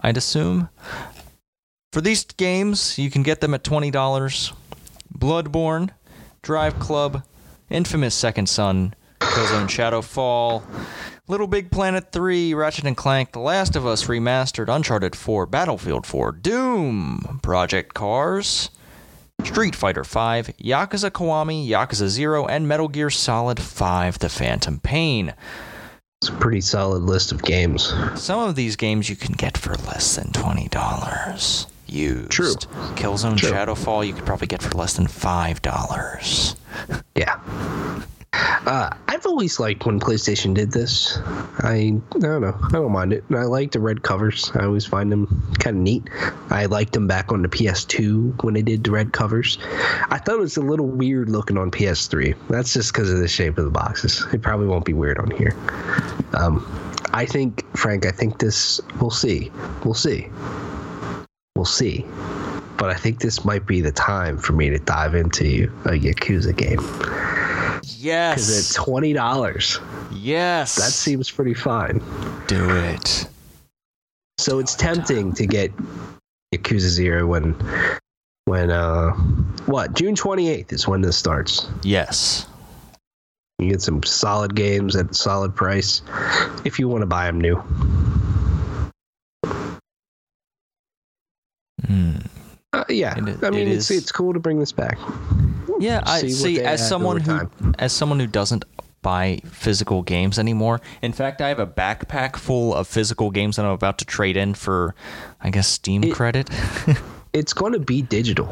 [0.00, 0.68] I'd assume.
[1.92, 4.52] For these games, you can get them at twenty dollars.
[5.16, 5.90] Bloodborne,
[6.42, 7.22] Drive Club,
[7.70, 10.64] Infamous Second Son, Killzone Shadowfall,
[11.26, 16.04] Little Big Planet 3, Ratchet and Clank, The Last of Us Remastered, Uncharted 4, Battlefield
[16.06, 18.68] 4, Doom, Project Cars,
[19.42, 25.32] Street Fighter 5, Yakuza Kiwami, Yakuza 0, and Metal Gear Solid 5 The Phantom Pain.
[26.20, 27.94] It's a pretty solid list of games.
[28.16, 32.30] Some of these games you can get for less than $20 used.
[32.30, 32.54] True.
[32.96, 33.50] Killzone True.
[33.50, 36.56] Shadowfall you could probably get for less than $5.
[37.14, 37.40] Yeah.
[38.66, 41.18] Uh, I've always liked when PlayStation did this.
[41.58, 42.58] I, I don't know.
[42.62, 43.24] I don't mind it.
[43.30, 44.50] I like the red covers.
[44.54, 46.08] I always find them kind of neat.
[46.50, 49.58] I liked them back on the PS2 when they did the red covers.
[50.08, 52.34] I thought it was a little weird looking on PS3.
[52.48, 54.24] That's just because of the shape of the boxes.
[54.32, 55.54] It probably won't be weird on here.
[56.32, 56.66] Um,
[57.12, 59.52] I think, Frank, I think this, we'll see.
[59.84, 60.28] We'll see.
[61.54, 62.04] We'll see.
[62.78, 66.56] But I think this might be the time for me to dive into a Yakuza
[66.56, 66.80] game
[67.98, 68.76] Yes.
[68.76, 69.78] at twenty dollars,
[70.12, 70.76] yes.
[70.76, 72.02] that seems pretty fine.
[72.46, 73.28] Do it.
[74.38, 75.72] So it's tempting to get
[76.54, 77.54] Yakuza Zero when,
[78.46, 79.12] when uh,
[79.66, 81.68] what June twenty eighth is when this starts.
[81.82, 82.46] Yes.
[83.58, 86.02] You get some solid games at a solid price
[86.64, 87.56] if you want to buy them new.
[91.86, 92.16] Hmm.
[92.74, 94.98] Uh, yeah, It I mean it it's is- it's cool to bring this back.
[95.80, 96.60] Yeah, I See see.
[96.60, 97.74] As someone who, time.
[97.78, 98.64] as someone who doesn't
[99.02, 100.80] buy physical games anymore.
[101.02, 104.36] In fact, I have a backpack full of physical games that I'm about to trade
[104.36, 104.94] in for,
[105.42, 106.48] I guess, Steam It- credit.
[107.34, 108.46] It's going to be digital,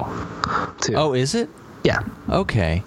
[0.80, 0.94] too.
[0.96, 1.48] oh, is it?
[1.84, 2.00] yeah.
[2.28, 2.82] Okay.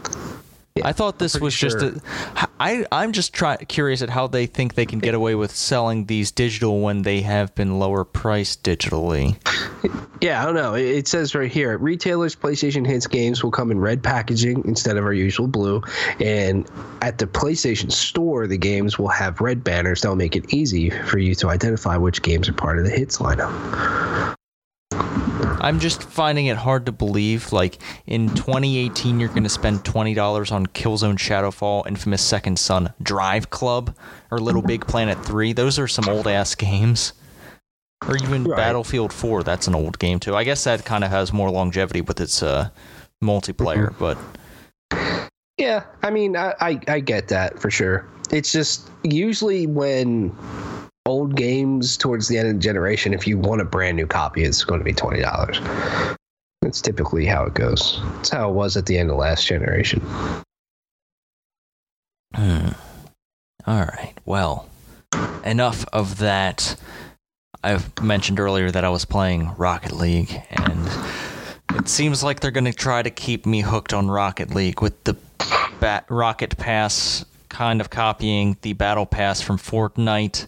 [0.78, 1.94] Yeah, I thought this pretty was just sure.
[2.36, 2.50] a.
[2.60, 6.08] I I'm just try, curious at how they think they can get away with selling
[6.08, 9.38] these digital when they have been lower priced digitally.
[10.20, 10.74] Yeah, I don't know.
[10.74, 14.98] It it says right here, retailers PlayStation Hits games will come in red packaging instead
[14.98, 15.82] of our usual blue,
[16.20, 16.70] and
[17.02, 21.20] at the PlayStation Store, the games will have red banners that'll make it easy for
[21.20, 24.36] you to identify which games are part of the Hits lineup.
[25.66, 27.52] I'm just finding it hard to believe.
[27.52, 32.94] Like in 2018, you're going to spend twenty dollars on Killzone Shadowfall, Infamous Second Son,
[33.02, 33.96] Drive Club,
[34.30, 35.54] or Little Big Planet Three.
[35.54, 37.14] Those are some old ass games.
[38.08, 38.58] Or even Right.
[38.58, 39.42] Battlefield 4.
[39.42, 40.36] That's an old game too.
[40.36, 42.70] I guess that kind of has more longevity with its uh,
[43.24, 43.96] multiplayer.
[43.98, 44.18] But
[45.58, 48.06] Yeah, I mean, I, I I get that for sure.
[48.32, 50.30] It's just usually when
[51.06, 54.44] old games towards the end of the generation, if you want a brand new copy,
[54.44, 55.60] it's going to be twenty dollars.
[56.62, 58.02] That's typically how it goes.
[58.16, 60.02] That's how it was at the end of last generation.
[62.34, 62.70] Hmm.
[63.68, 64.14] All right.
[64.26, 64.68] Well,
[65.44, 66.76] enough of that.
[67.64, 70.88] I've mentioned earlier that I was playing Rocket League, and
[71.74, 75.04] it seems like they're going to try to keep me hooked on Rocket League with
[75.04, 75.16] the
[75.80, 80.46] Bat- Rocket Pass kind of copying the Battle Pass from Fortnite.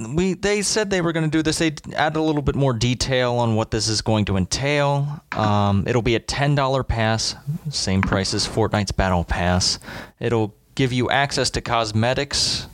[0.00, 1.58] We they said they were going to do this.
[1.58, 5.20] They added a little bit more detail on what this is going to entail.
[5.32, 7.36] Um, it'll be a ten dollar pass,
[7.68, 9.78] same price as Fortnite's Battle Pass.
[10.18, 12.66] It'll give you access to cosmetics,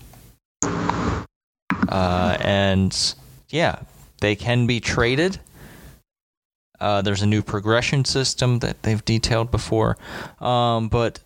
[0.63, 3.15] uh, and
[3.49, 3.81] yeah,
[4.21, 5.41] they can be traded.
[6.79, 9.97] Uh, there's a new progression system that they've detailed before,
[10.41, 11.19] um, but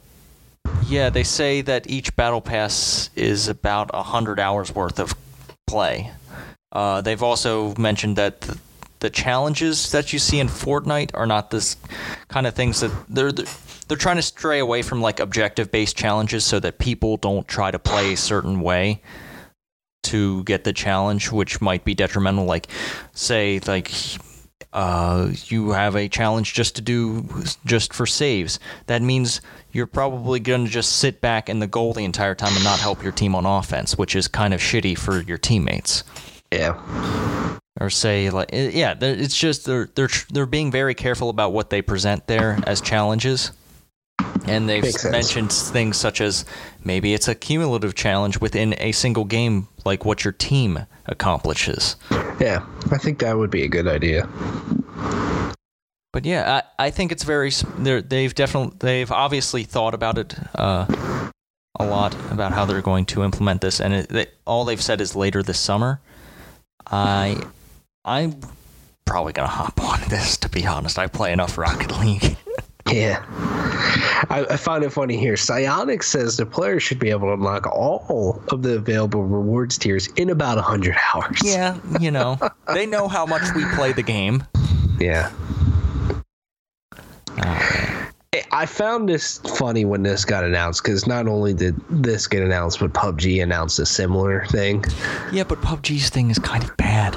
[0.87, 5.13] yeah, they say that each battle pass is about hundred hours worth of
[5.71, 6.11] play.
[6.73, 8.59] Uh, they've also mentioned that the,
[9.01, 11.77] the challenges that you see in Fortnite are not this
[12.29, 16.45] kind of things that they're they're trying to stray away from like objective based challenges
[16.45, 19.03] so that people don't try to play a certain way
[20.03, 22.45] to get the challenge, which might be detrimental.
[22.45, 22.68] Like,
[23.12, 23.91] say, like
[24.73, 27.27] uh, you have a challenge just to do
[27.64, 28.61] just for saves.
[28.87, 29.41] That means
[29.73, 32.79] you're probably going to just sit back in the goal the entire time and not
[32.81, 36.05] help your team on offense, which is kind of shitty for your teammates.
[36.53, 37.59] Yeah.
[37.81, 41.83] Or say like yeah, it's just they're they're they're being very careful about what they
[41.83, 43.53] present there as challenges.
[44.47, 46.45] And they've mentioned things such as
[46.85, 51.97] maybe it's a cumulative challenge within a single game, like what your team accomplishes.
[52.41, 54.29] Yeah, I think that would be a good idea.
[56.12, 57.51] But yeah, I, I think it's very.
[57.79, 60.87] They've definitely they've obviously thought about it uh,
[61.79, 65.01] a lot about how they're going to implement this, and it, they, all they've said
[65.01, 66.01] is later this summer.
[66.87, 67.41] I
[68.05, 68.41] I'm
[69.05, 70.37] probably gonna hop on this.
[70.39, 72.37] To be honest, I play enough Rocket League.
[72.89, 73.24] Yeah.
[74.31, 75.35] I, I, find it funny here.
[75.35, 80.07] Psyonix says the player should be able to unlock all of the available rewards tiers
[80.16, 81.41] in about 100 hours.
[81.43, 82.39] Yeah, you know,
[82.74, 84.45] they know how much we play the game.
[84.99, 85.31] Yeah.
[88.53, 92.81] I found this funny when this got announced because not only did this get announced,
[92.81, 94.85] but PUBG announced a similar thing.
[95.33, 97.16] Yeah, but PUBG's thing is kind of bad.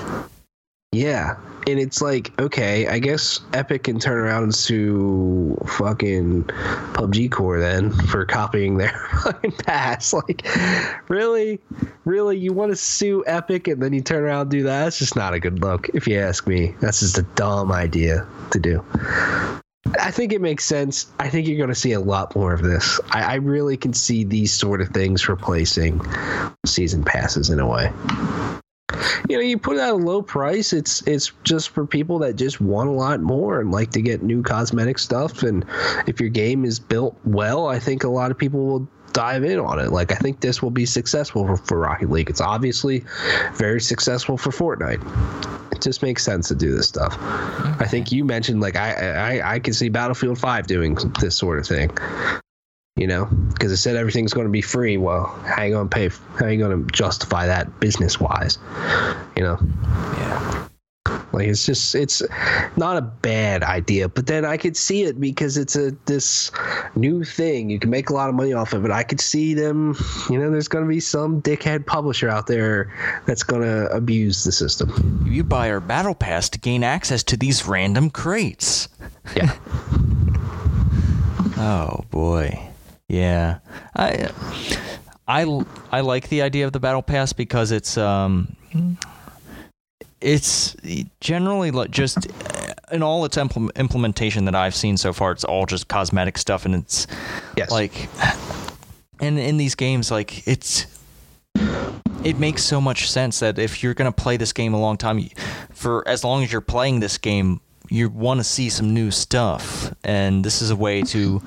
[0.94, 1.38] Yeah,
[1.68, 7.62] and it's like, okay, I guess Epic can turn around and sue fucking PUBG Corp
[7.62, 10.14] then for copying their fucking pass.
[10.14, 10.46] Like,
[11.08, 11.60] really,
[12.06, 14.84] really, you want to sue Epic and then you turn around and do that?
[14.84, 16.76] That's just not a good look, if you ask me.
[16.82, 18.84] That's just a dumb idea to do.
[20.00, 21.08] I think it makes sense.
[21.20, 23.00] I think you're going to see a lot more of this.
[23.12, 26.02] I, I really can see these sort of things replacing
[26.66, 27.92] season passes in a way
[29.30, 32.36] you know you put it at a low price it's it's just for people that
[32.36, 35.44] just want a lot more and like to get new cosmetic stuff.
[35.44, 35.66] And
[36.08, 39.60] if your game is built well i think a lot of people will dive in
[39.60, 39.92] on it.
[39.92, 42.30] Like i think this will be successful for, for rocket league.
[42.30, 43.04] It's obviously
[43.54, 45.02] very successful for fortnite.
[45.72, 47.18] It just makes sense to do this stuff.
[47.20, 51.60] I think you mentioned like i i, I can see battlefield 5 doing this sort
[51.60, 51.92] of thing
[52.96, 54.98] you know, because it said everything's going to be free.
[54.98, 56.10] Well, how you going to pay?
[56.40, 58.60] How you going to justify that business wise?
[59.36, 59.58] You know.
[60.18, 60.68] Yeah.
[61.34, 62.22] Like it's just it's
[62.78, 66.52] not a bad idea, but then I could see it because it's a this
[66.96, 67.72] new thing.
[67.72, 68.92] You can make a lot of money off of it.
[68.92, 69.98] I could see them,
[70.30, 72.94] you know, there's going to be some dickhead publisher out there
[73.26, 75.26] that's going to abuse the system.
[75.28, 78.88] You buy our battle pass to gain access to these random crates.
[79.36, 79.56] Yeah.
[81.58, 82.73] oh boy.
[83.14, 83.60] Yeah,
[83.96, 84.32] I
[85.28, 88.56] I I like the idea of the battle pass because it's um
[90.20, 90.76] it's
[91.22, 92.26] generally just
[92.92, 96.66] in all its impl- implementation that I've seen so far, it's all just cosmetic stuff,
[96.66, 97.06] and it's
[97.56, 97.70] yes.
[97.70, 98.10] like
[99.20, 100.88] and in these games, like it's
[102.24, 105.30] it makes so much sense that if you're gonna play this game a long time,
[105.72, 109.94] for as long as you're playing this game, you want to see some new stuff,
[110.04, 111.42] and this is a way to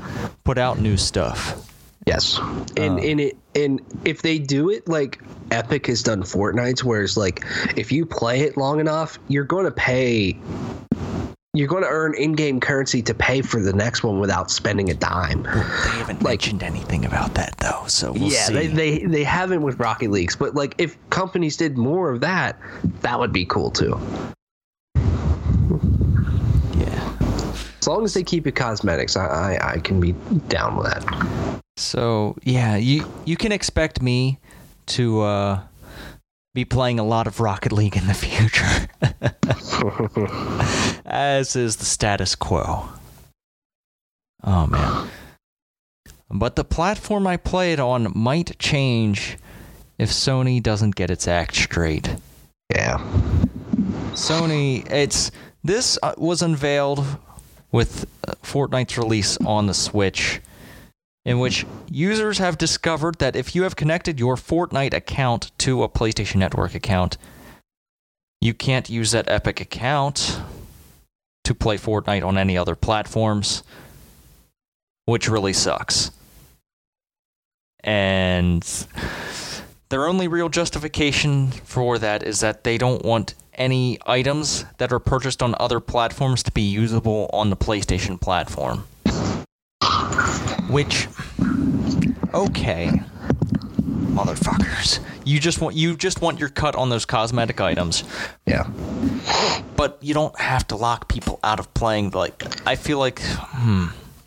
[0.45, 1.63] put out new stuff.
[2.07, 2.39] Yes,
[2.77, 5.21] and uh, and it and if they do it like
[5.51, 7.45] Epic has done Fortnite's, whereas like
[7.77, 10.39] if you play it long enough, you're going to pay.
[11.53, 14.95] You're going to earn in-game currency to pay for the next one without spending a
[14.95, 15.43] dime.
[15.45, 18.53] They haven't like, mentioned anything about that though, so we'll yeah, see.
[18.53, 22.61] they, they they haven't with Rocket Leagues, but like if companies did more of that,
[23.01, 23.99] that would be cool too.
[27.87, 30.11] As long as they keep it cosmetics, I, I, I can be
[30.49, 31.63] down with that.
[31.77, 34.41] So yeah, you you can expect me
[34.87, 35.61] to uh,
[36.53, 38.89] be playing a lot of Rocket League in the future,
[41.05, 42.89] as is the status quo.
[44.43, 45.09] Oh man.
[46.29, 49.39] But the platform I play it on might change
[49.97, 52.17] if Sony doesn't get its act straight.
[52.75, 52.99] yeah.
[54.15, 55.31] Sony, it's
[55.63, 57.05] this uh, was unveiled
[57.73, 60.41] with uh, Fortnite's release on the Switch,
[61.25, 65.89] in which users have discovered that if you have connected your Fortnite account to a
[65.89, 67.19] PlayStation Network account,
[68.41, 70.41] you can't use that Epic account
[71.45, 73.63] to play Fortnite on any other platforms,
[75.05, 76.11] which really sucks.
[77.81, 78.65] And
[79.89, 84.99] their only real justification for that is that they don't want any items that are
[84.99, 88.87] purchased on other platforms to be usable on the PlayStation platform.
[90.71, 91.09] Which
[92.35, 92.91] okay.
[94.17, 94.99] Motherfuckers.
[95.25, 98.03] You just want you just want your cut on those cosmetic items,
[98.47, 98.69] Yeah.
[99.77, 103.87] but you don't have to lock people out of playing like I feel like hmm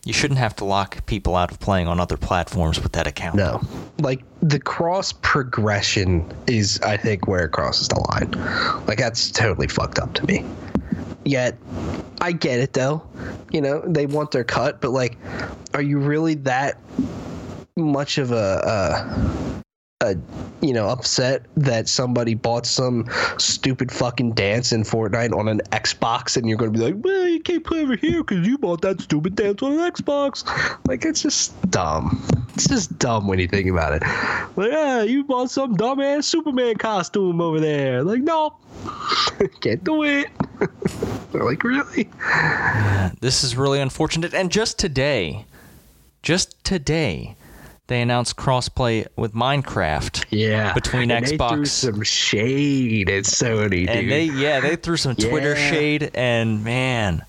[0.09, 3.35] you shouldn't have to lock people out of playing on other platforms with that account.
[3.35, 3.61] No.
[3.99, 8.31] Like the cross progression is I think where it crosses the line.
[8.87, 10.43] Like that's totally fucked up to me.
[11.25, 11.59] Yet
[12.21, 13.07] I get it though.
[13.51, 15.15] You know, they want their cut, but like
[15.75, 16.79] are you really that
[17.77, 19.61] much of a a,
[20.01, 20.15] a
[20.61, 23.05] you know upset that somebody bought some
[23.37, 27.27] stupid fucking dance in Fortnite on an Xbox and you're going to be like, well,
[27.27, 30.45] you can't play over here because you bought that stupid dance on an Xbox.
[30.87, 32.25] Like it's just dumb.
[32.53, 34.01] It's just dumb when you think about it.
[34.55, 38.01] Like, yeah, you bought some dumbass Superman costume over there.
[38.01, 38.55] Like, no,
[39.59, 40.27] can't do it.
[41.33, 42.09] They're like, really?
[43.19, 44.33] This is really unfortunate.
[44.33, 45.45] And just today,
[46.23, 47.35] just today,
[47.89, 50.25] they announced crossplay with Minecraft.
[50.29, 50.73] Yeah.
[50.73, 53.89] Between and They threw Xbox- some shade at Sony, dude.
[53.89, 55.69] And they, yeah, they threw some Twitter Yeah.
[55.71, 57.23] shade, and man,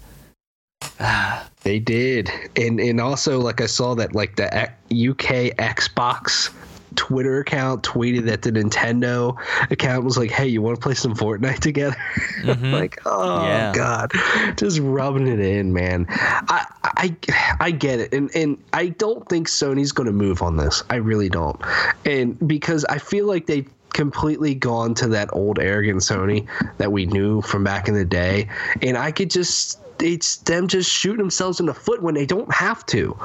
[1.63, 4.49] They did, and and also like I saw that like the
[4.91, 6.51] UK Xbox
[6.97, 9.37] Twitter account tweeted that the Nintendo
[9.71, 11.97] account was like, "Hey, you want to play some Fortnite together?"
[12.43, 12.73] Mm-hmm.
[12.73, 13.73] like, oh Yeah.
[13.75, 14.13] god,
[14.57, 16.07] just rubbing it in, man.
[16.09, 17.17] I I
[17.61, 20.83] I get it, and and I don't think Sony's going to move on this.
[20.91, 21.61] I really don't,
[22.05, 26.47] and because I feel like they completely gone to that old arrogant Sony
[26.79, 28.49] that we knew from back in the day,
[28.83, 32.53] and I could just it's them just shooting themselves in the foot when they don't
[32.53, 33.17] have to.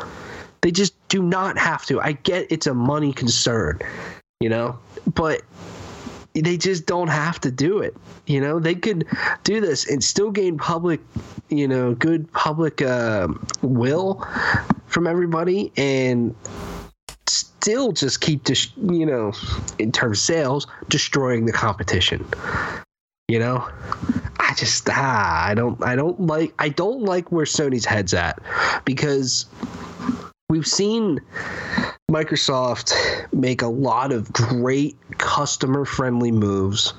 [0.62, 2.02] They just do not have to.
[2.02, 3.80] I get it's a money concern,
[4.42, 4.78] you know,
[5.14, 5.44] but
[6.34, 7.96] they just don't have to do it.
[8.28, 9.08] You know, they could
[9.46, 11.00] do this and still gain public,
[11.48, 13.30] you know, good public uh,
[13.62, 14.28] will
[14.88, 16.36] from everybody and
[17.28, 19.32] still just keep, dis- you know,
[19.80, 22.28] in terms of sales, destroying the competition.
[23.30, 23.66] You know,
[24.38, 28.40] I just ah, I don't I don't like I don't like where Sony's head's at
[28.84, 29.46] because
[30.50, 31.20] we've seen
[32.10, 32.94] Microsoft
[33.34, 36.94] make a lot of great customer friendly moves.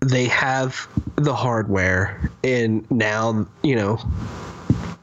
[0.00, 3.98] They have the hardware and now, you know,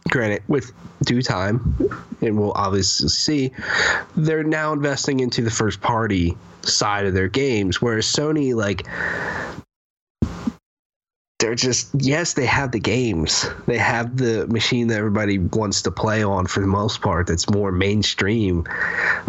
[0.09, 0.71] granted with
[1.03, 1.75] due time
[2.21, 3.51] and we'll obviously see
[4.15, 8.87] they're now investing into the first party side of their games whereas Sony like
[11.39, 13.45] they're just yes they have the games.
[13.67, 17.47] They have the machine that everybody wants to play on for the most part that's
[17.49, 18.65] more mainstream.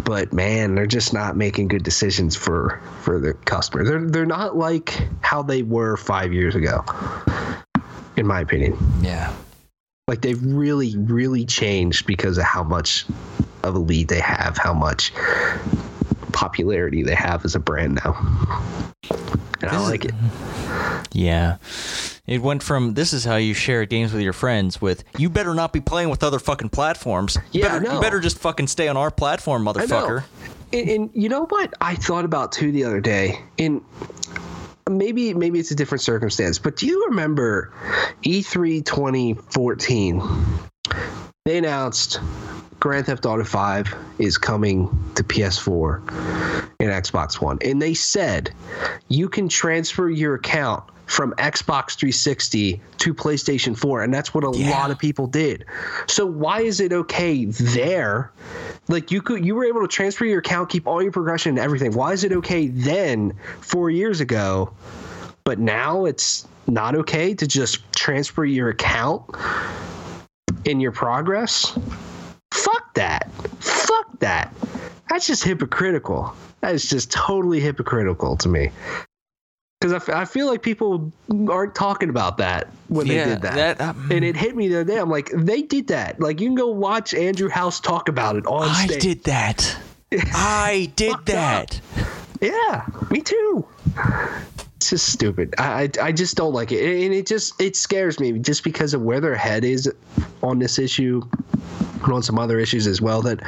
[0.04, 3.84] But man they're just not making good decisions for for the customer.
[3.84, 6.82] They're they're not like how they were 5 years ago
[8.16, 8.76] in my opinion.
[9.02, 9.32] Yeah,
[10.06, 13.04] like they've really really changed because of how much
[13.64, 15.12] of a lead they have how much
[16.32, 18.16] popularity they have as a brand now.
[19.60, 20.14] And i This is- like it
[21.12, 21.56] yeah.
[22.26, 25.54] It went from this is how you share games with your friends with you better
[25.54, 27.38] not be playing with other fucking platforms.
[27.52, 30.24] You Yeah, better, you better just fucking stay on our platform, motherfucker.
[30.72, 33.82] And, and you know what I thought about too the other day, and
[34.88, 37.72] maybe maybe it's a different circumstance, but do you remember
[38.22, 40.22] E E3 2014?
[41.44, 42.20] They announced
[42.80, 46.06] Grand Theft Auto 5 is coming to PS4
[46.80, 48.52] and Xbox One, and they said
[49.08, 54.56] you can transfer your account from Xbox 360 to PlayStation 4, and that's what a
[54.56, 54.70] Yeah.
[54.70, 55.64] lot of people did.
[56.06, 58.30] So why is it okay there?
[58.88, 61.58] Like you could, you were able to transfer your account, keep all your progression and
[61.58, 61.92] everything.
[61.92, 64.70] Why is it okay then, four years ago,
[65.44, 69.24] but now it's not okay to just transfer your account
[70.66, 71.76] in your progress?
[72.52, 73.30] Fuck that.
[73.60, 74.54] Fuck that.
[75.08, 76.34] That's just hypocritical.
[76.60, 78.70] That is just totally hypocritical to me.
[79.80, 81.12] Because I, f- I feel like people
[81.48, 83.78] aren't talking about that when Yeah, they did that.
[83.78, 84.98] that, um, and it hit me the other day.
[84.98, 86.18] I'm like, they did that.
[86.18, 89.02] Like, you can go watch Andrew House talk about it on I stage.
[89.02, 89.76] did that.
[90.34, 91.70] I did Fucked up.
[91.70, 91.80] that.
[92.40, 93.68] Yeah, me too.
[94.76, 95.54] It's just stupid.
[95.58, 98.94] I, I I just don't like it, and it just it scares me just because
[98.94, 99.92] of where their head is
[100.42, 101.20] on this issue,
[102.04, 103.20] and on some other issues as well.
[103.22, 103.40] That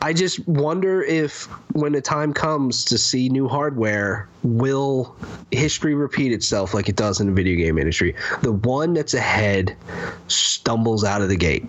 [0.00, 5.16] I just wonder if when the time comes to see new hardware, will
[5.50, 8.14] history repeat itself like it does in the video game industry?
[8.42, 9.76] The one that's ahead
[10.28, 11.64] stumbles out of the gate.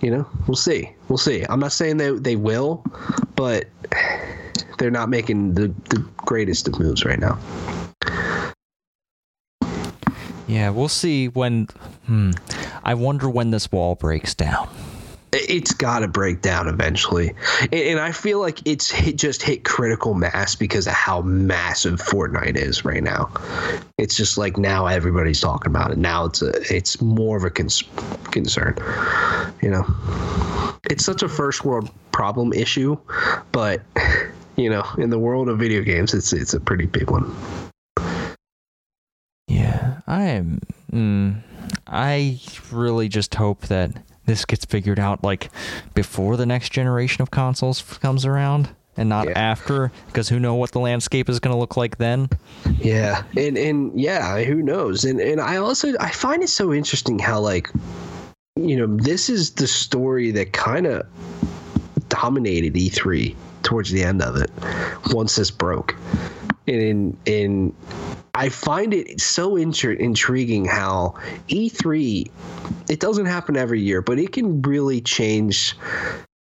[0.00, 0.90] You know, we'll see.
[1.08, 1.44] We'll see.
[1.48, 2.84] I'm not saying they they will,
[3.36, 3.66] but
[4.78, 7.38] they're not making the, the greatest of moves right now.
[10.48, 11.68] Yeah, we'll see when.
[12.06, 12.32] Hmm.
[12.82, 14.68] I wonder when this wall breaks down.
[15.32, 19.42] It- It's got to break down eventually, and, and I feel like it's hit, just
[19.42, 23.30] hit critical mass because of how massive Fortnite is right now.
[23.98, 25.98] It's just like now everybody's talking about it.
[25.98, 27.84] Now it's a it's more of a cons-
[28.30, 28.76] concern.
[29.62, 32.96] You know, it's such a first world problem issue,
[33.52, 33.80] but
[34.56, 37.34] you know, in the world of video games, it's it's a pretty big one.
[39.48, 40.60] Yeah, I am.
[40.92, 41.42] Mm,
[41.86, 43.90] I really just hope that
[44.26, 45.50] this gets figured out like
[45.94, 49.38] before the next generation of consoles f- comes around and not Yeah.
[49.38, 52.28] after because who know what the landscape is going to look like then
[52.78, 55.04] Yeah, and and yeah, who knows?
[55.04, 57.70] And and I also I find it so interesting how like
[58.56, 61.06] you know this is the story that kind of
[62.08, 64.50] dominated E3 towards the end of it
[65.12, 65.94] once this broke.
[66.66, 67.74] And in in
[68.34, 71.14] I find it so intri- intriguing how
[71.48, 72.30] E3
[72.88, 75.76] it doesn't happen every year, but it can really change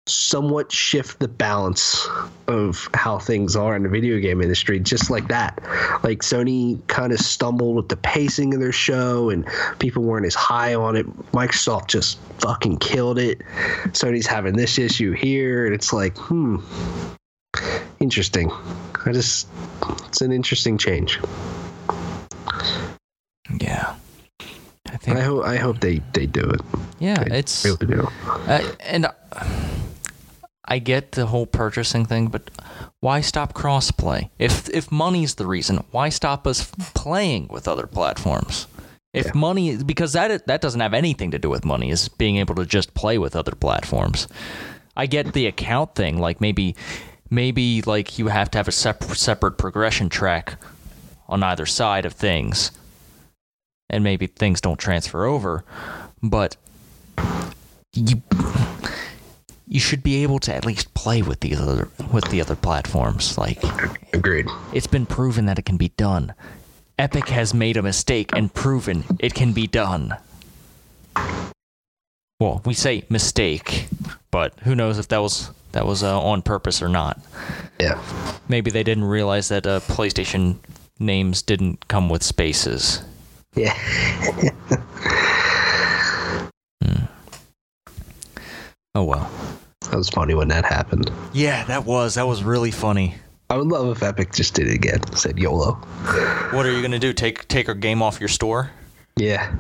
[0.09, 2.09] somewhat shift the balance
[2.47, 5.59] of how things are in the video game industry just like that.
[6.03, 9.47] Like sony kind of stumbled with the pacing of their show and
[9.79, 11.07] people weren't as high on it.
[11.33, 13.43] Microsoft just fucking killed it.
[13.89, 16.57] Sony's having this issue here and it's like hmm
[18.01, 18.51] interesting
[19.07, 19.49] i just
[20.07, 21.19] it's an interesting change
[23.61, 23.95] yeah
[24.91, 26.61] i think i hope i hope they they do it
[26.99, 28.09] yeah I it's really do
[28.47, 29.07] Uh, and
[30.71, 32.51] I get the whole purchasing thing, but
[33.01, 34.29] why stop crossplay?
[34.39, 38.67] If if money's the reason, why stop us playing with other platforms?
[39.15, 39.33] If Yeah.
[39.35, 42.67] money, because that that doesn't have anything to do with money, is being able to
[42.67, 44.29] just play with other platforms.
[44.97, 46.75] I get the account thing, like maybe
[47.31, 50.57] maybe like you have to have a separate separate progression track
[51.29, 52.71] on either side of things,
[53.91, 55.65] and maybe things don't transfer over,
[56.23, 56.57] but
[57.93, 58.23] you
[59.67, 63.37] you should be able to at least play with the other with the other platforms.
[63.37, 63.63] Like
[64.15, 66.35] agreed it's been proven that it can be done.
[66.99, 70.17] Epic has made a mistake and proven it can be done.
[72.41, 73.89] Well, we say mistake,
[74.31, 77.21] but who knows if that was that was uh, on purpose or not.
[77.81, 78.01] yeah
[78.49, 80.57] Maybe they didn't realize that uh, PlayStation
[81.01, 83.03] names didn't come with spaces.
[83.57, 83.77] yeah
[88.95, 89.31] Oh well.
[89.91, 93.17] that was funny when that happened Yeah, that was that was really funny.
[93.51, 95.01] I would love if Epic just did it again.
[95.17, 95.73] Said YOLO.
[96.53, 97.13] What are you gonna do?
[97.13, 98.71] Take take our game off your store?
[99.17, 99.55] Yeah.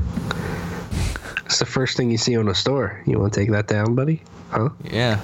[1.49, 3.03] It's the first thing you see on a store.
[3.07, 4.22] You want to take that down, buddy?
[4.51, 4.68] Huh?
[4.84, 5.18] Yeah.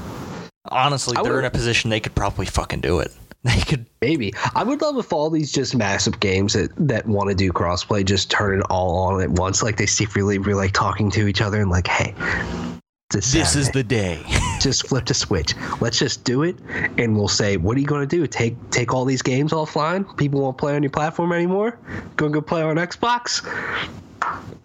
[0.70, 3.12] Honestly, I they're would- in a position they could probably fucking do it.
[3.44, 3.84] They could.
[4.00, 4.32] Maybe.
[4.54, 8.02] I would love if all these just massive games that, that want to do crossplay
[8.02, 9.62] just turn it all on at once.
[9.62, 12.14] Like they secretly be like talking to each other and like, hey,
[13.14, 14.22] this, This is the day.
[14.60, 15.54] just flip the switch.
[15.80, 16.56] Let's just do it,
[16.98, 18.26] and we'll say, what are you going to do?
[18.26, 20.16] Take take all these games offline?
[20.16, 21.78] People won't play on your platform anymore.
[22.16, 23.42] Going to go play on Xbox,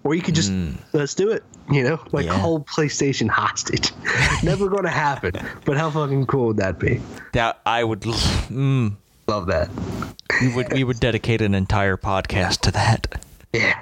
[0.04, 0.52] or you could just
[0.93, 1.43] let's do it.
[1.72, 2.26] You know, like.
[2.26, 2.34] Yeah.
[2.38, 3.91] hold PlayStation hostage.
[4.43, 5.34] Never going to happen.
[5.66, 7.00] But how fucking cool would that be?
[7.34, 8.02] that I would.
[8.02, 8.95] Mm,
[9.28, 9.70] Love that.
[10.41, 13.24] we would we would dedicate an entire podcast to that.
[13.54, 13.80] Yeah.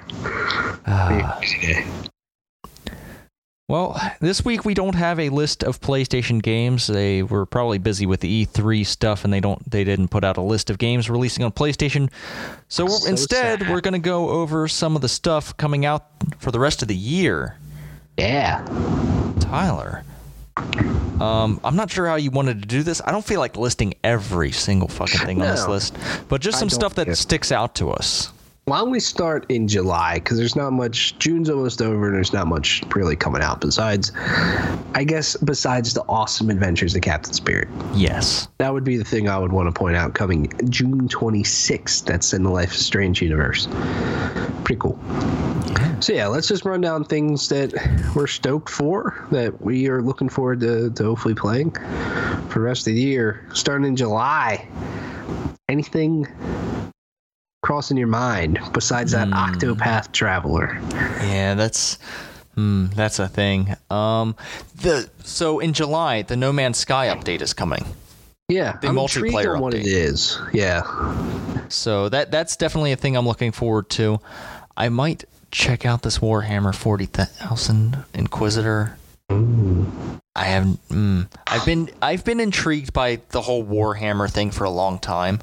[0.85, 1.39] Ah.
[1.61, 1.85] Yeah.
[3.69, 6.87] Well, this week we don't have a list of PlayStation games.
[6.87, 10.37] They were probably busy with the E3 stuff, and they don't they didn't put out
[10.37, 12.09] a list of games releasing on PlayStation.
[12.69, 13.69] So, we're- So instead, sad.
[13.69, 16.05] we're going to go over some of the stuff coming out
[16.37, 17.57] for the rest of the year.
[18.17, 18.63] Yeah.
[19.41, 20.03] Tyler,
[21.19, 23.01] um, I'm not sure how you wanted to do this.
[23.05, 25.97] I don't feel like listing every single fucking thing on this list,
[26.29, 27.15] but just some stuff that either.
[27.17, 28.31] sticks out to us.
[28.67, 30.15] Why don't we start in July?
[30.15, 31.17] Because there's not much.
[31.19, 34.11] June's almost over, and there's not much really coming out besides,
[34.93, 37.69] I guess, besides the awesome adventures of Captain Spirit.
[37.93, 38.49] Yes.
[38.57, 42.03] That would be the thing I would want to point out coming June 26th.
[42.03, 43.69] That's in the Life is Strange universe.
[44.65, 44.99] Pretty cool.
[46.01, 47.73] So yeah, let's just run down things that
[48.17, 51.71] we're stoked for, that we are looking forward to, to hopefully playing
[52.49, 53.47] for the rest of the year.
[53.53, 54.67] Starting in July,
[55.69, 56.27] anything
[57.67, 60.79] crossing your mind besides that Octopath Traveler?
[61.21, 61.97] Yeah, that's
[62.55, 63.75] hmm, that's a thing.
[63.89, 64.37] Um,
[64.75, 67.85] the so in July, the No Man's Sky update is coming.
[68.47, 69.87] Yeah, The I'm multiplayer on what it update.
[69.87, 70.39] is.
[70.53, 74.21] Yeah, So that that's definitely a thing I'm looking forward to.
[74.77, 78.97] I might check out this Warhammer 40,000 Inquisitor.
[79.29, 80.87] I haven't.
[80.87, 85.41] Mm, I've been I've been intrigued by the whole Warhammer thing for a long time.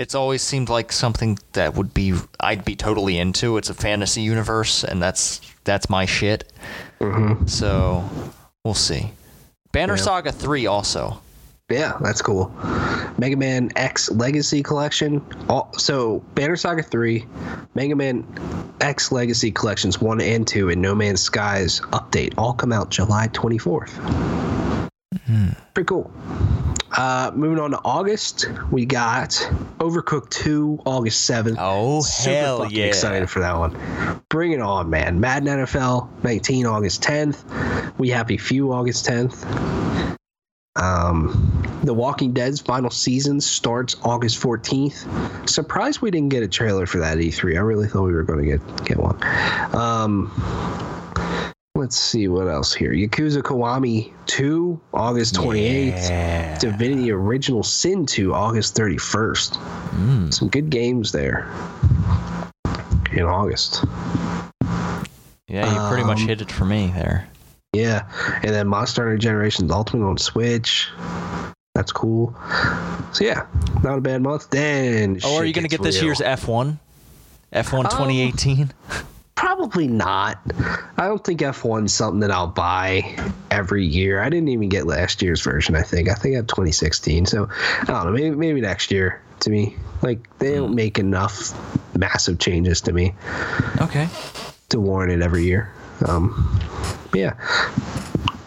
[0.00, 3.58] It's always seemed like something that would be I'd be totally into.
[3.58, 6.50] It's a fantasy universe, and that's that's my shit.
[7.02, 7.46] Mm-hmm.
[7.46, 8.08] So
[8.64, 9.12] we'll see.
[9.72, 10.02] Banner Yeah.
[10.02, 11.20] Saga 3 also.
[11.68, 12.50] Yeah, that's cool.
[13.18, 15.22] Mega Man X Legacy Collection.
[15.50, 17.26] All, so Banner Saga 3,
[17.74, 18.24] Mega Man
[18.80, 23.28] X Legacy Collections 1 and 2, and No Man's Skies update all come out July
[23.28, 24.69] 24th.
[25.74, 26.12] Pretty cool.
[26.96, 29.30] Uh, moving on to August, we got
[29.78, 31.56] Overcooked 2, August 7th.
[31.58, 32.84] Oh Super hell yeah!
[32.84, 34.22] excited for that one.
[34.28, 35.18] Bring it on, man.
[35.18, 37.98] Madden NFL 19 August 10th.
[37.98, 40.16] We Happy Few August 10th.
[40.76, 45.48] Um, The Walking Dead's final season starts August 14th.
[45.48, 47.56] Surprised we didn't get a trailer for that E3.
[47.56, 49.20] I really thought we were going to get get one.
[49.74, 50.30] Um,
[51.80, 52.92] let's see what else here.
[52.92, 56.08] Yakuza Kiwami 2 August 28th.
[56.08, 56.58] Yeah.
[56.58, 59.56] Divinity Original Sin 2 August 31st.
[59.90, 60.32] Mm.
[60.34, 61.50] Some good games there
[63.12, 63.84] in August.
[65.48, 67.26] Yeah, you pretty much Um, hit it for me there.
[67.72, 68.08] Yeah,
[68.42, 70.88] and then Monster Hunter Generations Ultimate on Switch.
[71.74, 72.34] That's cool.
[73.12, 73.46] So yeah,
[73.82, 74.50] not a bad month.
[74.50, 76.78] Then Oh, are you going to get this year's F1?
[77.52, 78.72] F1 Um, 2018?
[79.40, 80.38] Probably not.
[80.98, 83.16] I don't think F1's something that I'll buy
[83.50, 84.20] every year.
[84.22, 85.74] I didn't even get last year's version.
[85.74, 86.10] I think.
[86.10, 87.24] I think I have 2016.
[87.24, 87.48] So
[87.80, 88.12] I don't know.
[88.12, 89.20] Maybe maybe next year.
[89.40, 90.56] To me, like they Hmm.
[90.58, 91.54] don't make enough
[91.96, 93.14] massive changes to me.
[93.80, 94.08] Okay.
[94.68, 95.72] to warrant it every year.
[96.06, 96.60] Um,
[97.14, 97.32] yeah.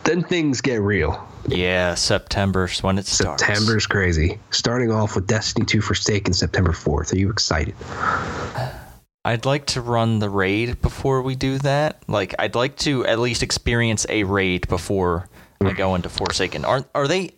[0.03, 1.27] Then things get real.
[1.47, 3.43] Yeah, September's when it starts.
[3.45, 4.37] September's crazy.
[4.51, 7.11] Starting off with Destiny 2 Forsaken September 4th.
[7.13, 7.75] Are you excited?
[9.25, 12.03] I'd like to run the raid before we do that.
[12.07, 15.29] Like, I'd like to at least experience a raid before
[15.61, 16.65] I go into Forsaken.
[16.65, 17.31] Are are they?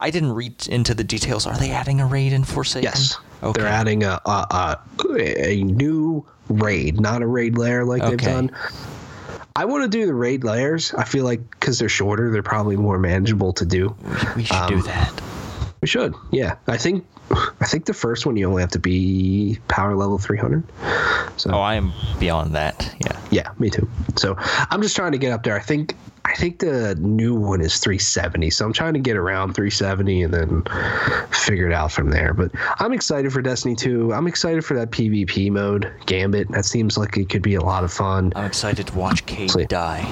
[0.00, 1.46] I didn't read into the details.
[1.46, 2.84] Are they adding a raid in Forsaken?
[2.84, 3.18] Yes.
[3.42, 3.60] Okay.
[3.60, 4.78] They're adding a, a,
[5.10, 8.26] a, a new raid, not a raid layer like they've Okay.
[8.26, 8.50] done.
[9.54, 10.92] I want to do the raid layers.
[10.94, 13.94] I feel like because they're shorter, they're probably more manageable to do.
[14.36, 15.22] we should um, do that.
[15.82, 16.14] We should.
[16.30, 16.56] Yeah.
[16.66, 20.62] I think I think the first one you only have to be power level 300.
[21.36, 22.94] So Oh, I am beyond that.
[23.04, 23.20] Yeah.
[23.30, 23.88] Yeah, me too.
[24.16, 25.56] So I'm just trying to get up there.
[25.56, 28.50] I think I think the new one is 370.
[28.50, 30.62] So I'm trying to get around 370 and then
[31.30, 32.34] figure it out from there.
[32.34, 32.50] But
[32.80, 34.12] I'm excited for Destiny 2.
[34.12, 36.50] I'm excited for that PvP mode, Gambit.
[36.50, 38.32] That seems like it could be a lot of fun.
[38.36, 39.68] I'm excited to watch Cayde Sweet.
[39.68, 40.02] die.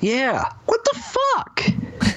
[0.00, 0.44] Yeah.
[0.66, 1.62] What the fuck?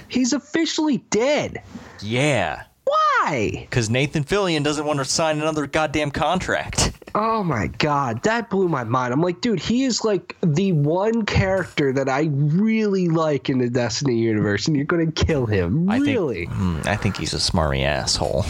[0.07, 1.61] He's officially dead.
[2.01, 2.63] Yeah.
[2.85, 3.49] Why?
[3.69, 6.91] Because Nathan Fillion doesn't want to sign another goddamn contract.
[7.15, 9.13] Oh my god, that blew my mind.
[9.13, 13.69] I'm like, dude, he is like the one character that I really like in the
[13.69, 15.89] Destiny universe, and you're gonna kill him.
[15.89, 16.45] I Really?
[16.45, 16.51] think.
[16.51, 18.45] Hmm, I think he's a smarmy asshole.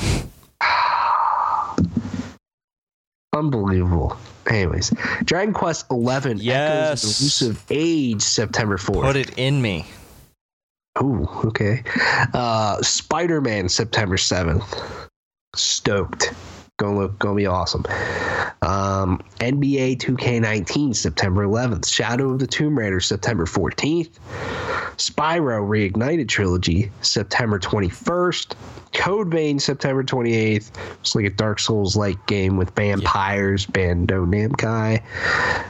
[3.33, 4.17] Unbelievable.
[4.49, 4.91] Anyways,
[5.25, 7.03] Dragon Quest Eleven Yes.
[7.03, 9.01] Echoes of Elusive Age, September 4th.
[9.01, 9.85] Put it in me.
[11.01, 11.83] Ooh, okay.
[12.33, 14.81] Uh, Spider Man, September seventh.
[15.55, 16.33] Stoked.
[16.77, 17.85] Gonna look, gonna be awesome.
[18.61, 21.87] Um, NBA 2K19, September 11th.
[21.87, 24.09] Shadow of the Tomb Raider, September 14th.
[24.97, 28.55] Spyro Reignited Trilogy, September 21st.
[28.91, 30.71] Code Vein, September 28th.
[30.99, 35.01] It's like a Dark Souls like game with vampires, Bando Namco,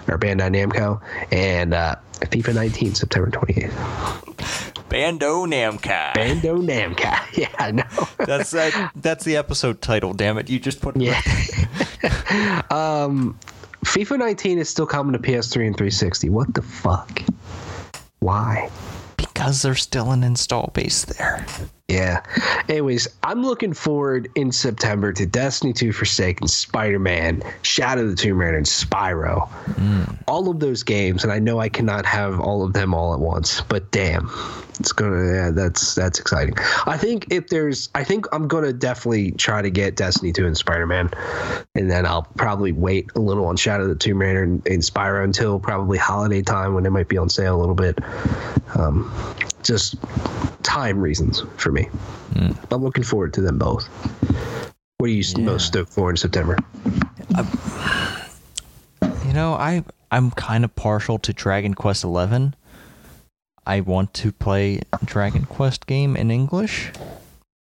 [0.08, 1.02] or Bandai Namco,
[1.32, 4.76] and uh, FIFA 19, September 28th.
[4.90, 6.14] Bando Namco.
[6.14, 7.14] Bando Namco.
[7.36, 7.84] Yeah, I know.
[8.18, 10.14] That's that, That's the episode title.
[10.14, 10.50] Damn it!
[10.50, 10.95] You just put.
[10.96, 11.22] Yeah.
[12.72, 13.38] um,
[13.84, 16.30] FIFA 19 is still coming to PS3 and 360.
[16.30, 17.22] What the fuck?
[18.20, 18.70] Why?
[19.18, 21.46] Because there's still an install base there.
[21.88, 22.24] Yeah.
[22.68, 28.16] Anyways, I'm looking forward in September to Destiny 2 Forsaken, Spider Man, Shadow of the
[28.16, 29.48] Tomb Raider, and Spyro.
[30.28, 33.20] All of those games, and I know I cannot have all of them all at
[33.20, 34.30] once, but damn.
[34.80, 36.56] It's gonna yeah, that's that's exciting.
[36.86, 40.58] I think if there's I think I'm gonna definitely try to get Destiny 2 and
[40.58, 41.10] Spider Man.
[41.76, 44.82] And then I'll probably wait a little on Shadow of the Tomb Raider and, and
[44.82, 48.00] Spyro until probably holiday time when it might be on sale a little bit.
[48.76, 49.12] Um,
[49.64, 49.96] just
[50.64, 51.90] time reasons for me.
[52.72, 53.88] I'm looking forward to them both.
[54.98, 55.44] What are you Yeah.
[55.46, 56.58] most stoked for in September?
[59.26, 62.52] You know, I I'm kind of partial to Dragon Quest XI.
[63.66, 66.92] I want to play Dragon Quest game in English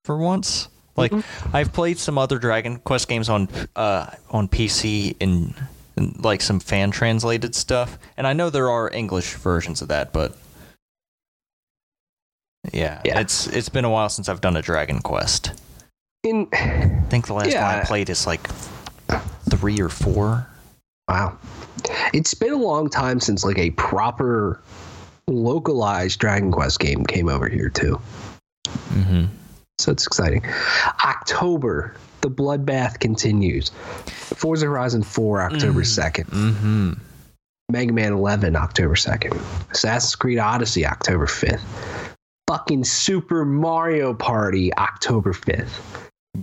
[0.06, 0.70] for once.
[0.96, 1.14] Like
[1.54, 5.54] I've played some other Dragon Quest games on uh on PC in,
[5.96, 10.12] in like some fan translated stuff, and I know there are English versions of that,
[10.12, 10.36] but
[12.74, 13.20] yeah, Yeah.
[13.20, 15.52] it's it's been a while since I've done a Dragon Quest.
[16.24, 17.64] In I think the last Yeah.
[17.66, 18.46] one I played is like
[19.50, 20.48] three or four.
[21.08, 21.38] wow,
[22.14, 24.62] it's been a long time since like a proper
[25.30, 28.00] localized Dragon Quest game came over here too.
[28.66, 29.26] Mm-hmm.
[29.78, 30.44] So it's exciting.
[31.06, 33.70] October, the bloodbath continues.
[34.06, 36.26] Forza Horizon 4, October 2nd.
[36.26, 36.94] Mm-hmm.
[37.72, 39.72] Mega Man 11, October 2nd.
[39.72, 41.62] Assassin's Creed Odyssey, October 5th.
[42.48, 45.70] Fucking Super Mario Party, October 5th.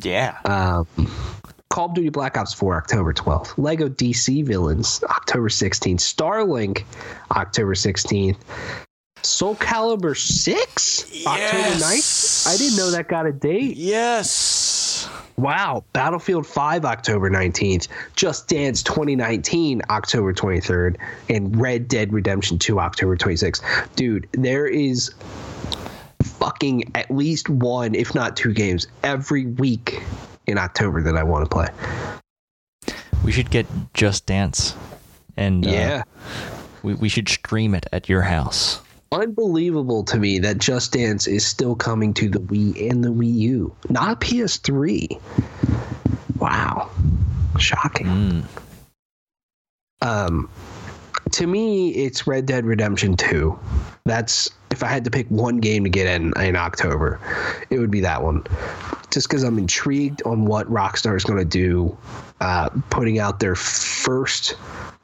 [0.00, 0.38] Yeah.
[0.44, 0.86] Um,
[1.76, 3.52] Call of Duty Black Ops 4, October 12th.
[3.58, 5.96] Lego DC Villains, October 16th.
[5.96, 6.84] Starlink,
[7.32, 8.38] October 16th.
[9.20, 12.46] Soul Calibur 6, October 9th.
[12.46, 13.76] I didn't know that got a date.
[13.76, 15.06] Yes.
[15.36, 15.84] Wow.
[15.92, 17.88] Battlefield 5, October 19th.
[18.14, 20.96] Just Dance 2019, October 23rd.
[21.28, 23.94] And Red Dead Redemption 2, October 26th.
[23.96, 25.12] Dude, there is
[26.22, 30.02] fucking at least one, if not two games, every week
[30.46, 31.68] in October that I want to play.
[33.24, 34.76] We should get Just Dance,
[35.36, 36.02] and uh, yeah.
[36.82, 38.80] we we should stream it at your house.
[39.12, 43.34] Unbelievable to me that Just Dance is still coming to the Wii and the Wii
[43.34, 45.20] U, not PS3.
[46.38, 46.90] Wow.
[47.58, 48.06] Shocking.
[48.06, 48.44] Mm.
[50.02, 50.50] Um,
[51.36, 53.58] to me, it's Red Dead Redemption 2.
[54.06, 57.20] That's if I had to pick one game to get in in October,
[57.68, 58.42] it would be that one.
[59.10, 61.94] Just because I'm intrigued on what Rockstar is going to do,
[62.40, 64.56] uh, putting out their first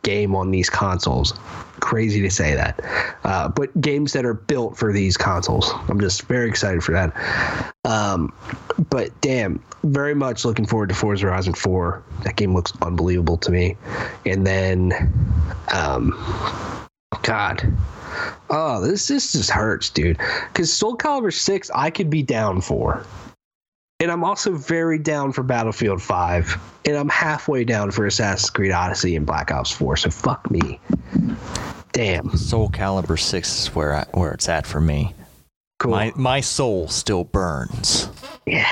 [0.02, 1.34] game on these consoles.
[1.80, 2.80] Crazy to say that,
[3.24, 5.72] uh, but games that are built for these consoles.
[5.88, 7.74] I'm just very excited for that.
[7.84, 8.32] Um,
[8.90, 12.02] but damn, very much looking forward to Forza Horizon 4.
[12.22, 13.76] That game looks unbelievable to me.
[14.24, 14.92] And then,
[15.72, 16.12] um,
[17.22, 17.72] God,
[18.50, 20.18] oh, this this just hurts, dude.
[20.52, 23.04] Because Soul Calibur 6, I could be down for.
[24.02, 26.60] And I'm also very down for Battlefield 5.
[26.86, 29.96] And I'm halfway down for Assassin's Creed Odyssey and Black Ops 4.
[29.96, 30.80] So fuck me.
[31.92, 32.36] Damn.
[32.36, 35.14] Soul Calibur Six is where I, where it's at for me.
[35.78, 35.92] Cool.
[35.92, 38.08] My my soul still burns.
[38.44, 38.68] Yeah.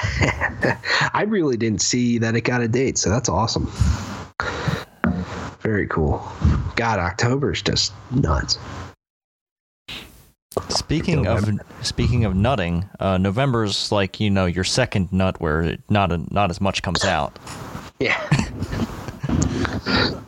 [1.15, 3.71] I really didn't see that it got a date, so that's awesome.
[5.61, 6.27] Very cool.
[6.75, 8.59] God, October is just nuts.
[10.81, 11.49] Speaking of
[11.83, 16.19] speaking of nutting, uh, November's like you know your second nut where it, not a,
[16.33, 17.39] not as much comes out.
[18.01, 18.17] Yeah.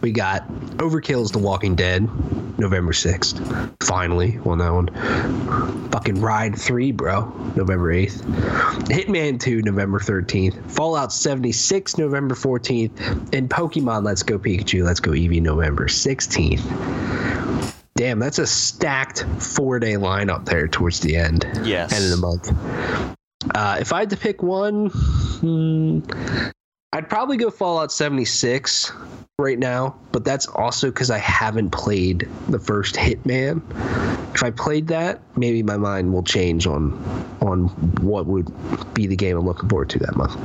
[0.03, 0.47] we got
[0.77, 2.03] Overkill's The Walking Dead,
[2.59, 3.73] November 6th.
[3.83, 5.91] Finally, on that one.
[5.91, 7.23] Fucking Ride 3, bro,
[7.57, 8.21] November 8th.
[8.89, 10.71] Hitman 2, November 13th.
[10.71, 13.33] Fallout 76, November 14th.
[13.33, 16.61] And Pokemon Let's Go Pikachu, Let's Go Eevee, November 16th.
[17.95, 21.47] Damn, that's a stacked four day lineup there towards the end.
[21.63, 21.93] Yes.
[21.93, 23.13] End of the month.
[23.55, 26.01] Uh, if I had to pick one, hmm,
[26.93, 28.93] I'd probably go Fallout 76
[29.39, 33.63] right now, but that's also because I haven't played the first Hitman.
[34.35, 36.93] If I played that, maybe my mind will change on
[37.41, 37.69] on
[38.05, 38.51] what would
[38.95, 40.37] be the game I'm looking forward to that month.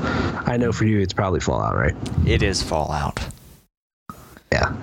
[0.47, 1.95] I know for you, it's probably Fallout, right?
[2.25, 3.19] It is Fallout.
[4.51, 4.73] Yeah.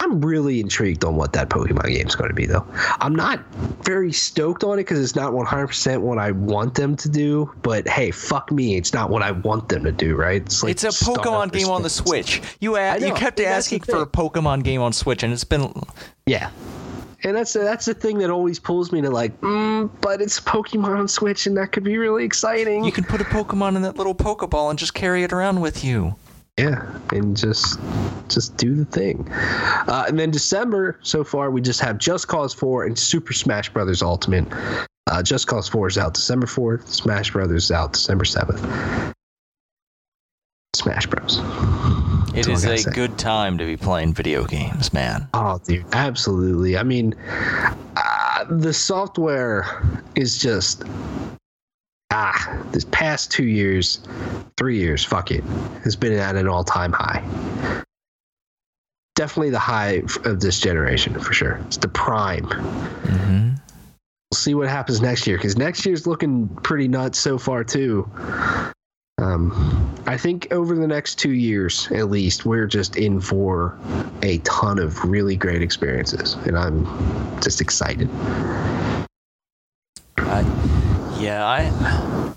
[0.00, 2.66] I'm really intrigued on what that Pokemon game is going to be, though.
[3.00, 3.40] I'm not
[3.82, 7.50] very stoked on it because it's not 100% what I want them to do.
[7.62, 8.76] But hey, fuck me.
[8.76, 10.42] It's not what I want them to do, right?
[10.42, 12.42] It's, like it's a Pokemon game on the Switch.
[12.60, 15.22] You a- know, you kept and that's the asking for a Pokemon game on Switch,
[15.22, 15.72] and it's been
[16.26, 16.50] Yeah.
[17.22, 20.98] And that's that's the thing that always pulls me to like, mm, but it's Pokemon
[20.98, 22.84] on Switch, and that could be really exciting.
[22.84, 25.82] you can put a Pokemon in that little Pokeball and just carry it around with
[25.82, 26.16] you.
[26.56, 27.80] Yeah, and just
[28.28, 29.28] just do the thing.
[29.32, 33.72] Uh, and then December so far, we just have Just Cause 4 and Super Smash
[33.72, 34.46] Brothers Ultimate.
[35.10, 36.86] Uh, Just Cause 4 is out December 4th.
[36.86, 39.12] Smash Brothers is out December 7th.
[40.76, 41.38] Smash Bros.
[42.28, 42.90] It That's is a say.
[42.92, 45.28] good time to be playing video games, man.
[45.34, 46.76] Oh, dude, absolutely.
[46.78, 47.14] I mean,
[47.96, 49.82] uh, the software
[50.14, 50.84] is just
[52.10, 52.64] ah.
[52.72, 54.00] This past two years,
[54.56, 55.44] three years, fuck it,
[55.84, 57.22] has been at an all-time high.
[59.14, 61.60] Definitely the high of this generation for sure.
[61.66, 62.46] It's the prime.
[62.46, 63.48] Mm-hmm.
[63.50, 68.10] We'll see what happens next year because next year's looking pretty nuts so far too.
[69.18, 73.78] Um, I think over the next two years, at least, we're just in for
[74.22, 76.84] a ton of really great experiences, and I'm
[77.40, 78.10] just excited.
[81.24, 82.34] Yeah, I.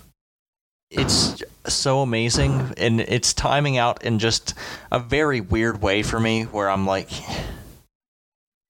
[0.90, 4.54] It's so amazing, and it's timing out in just
[4.90, 7.10] a very weird way for me, where I'm like,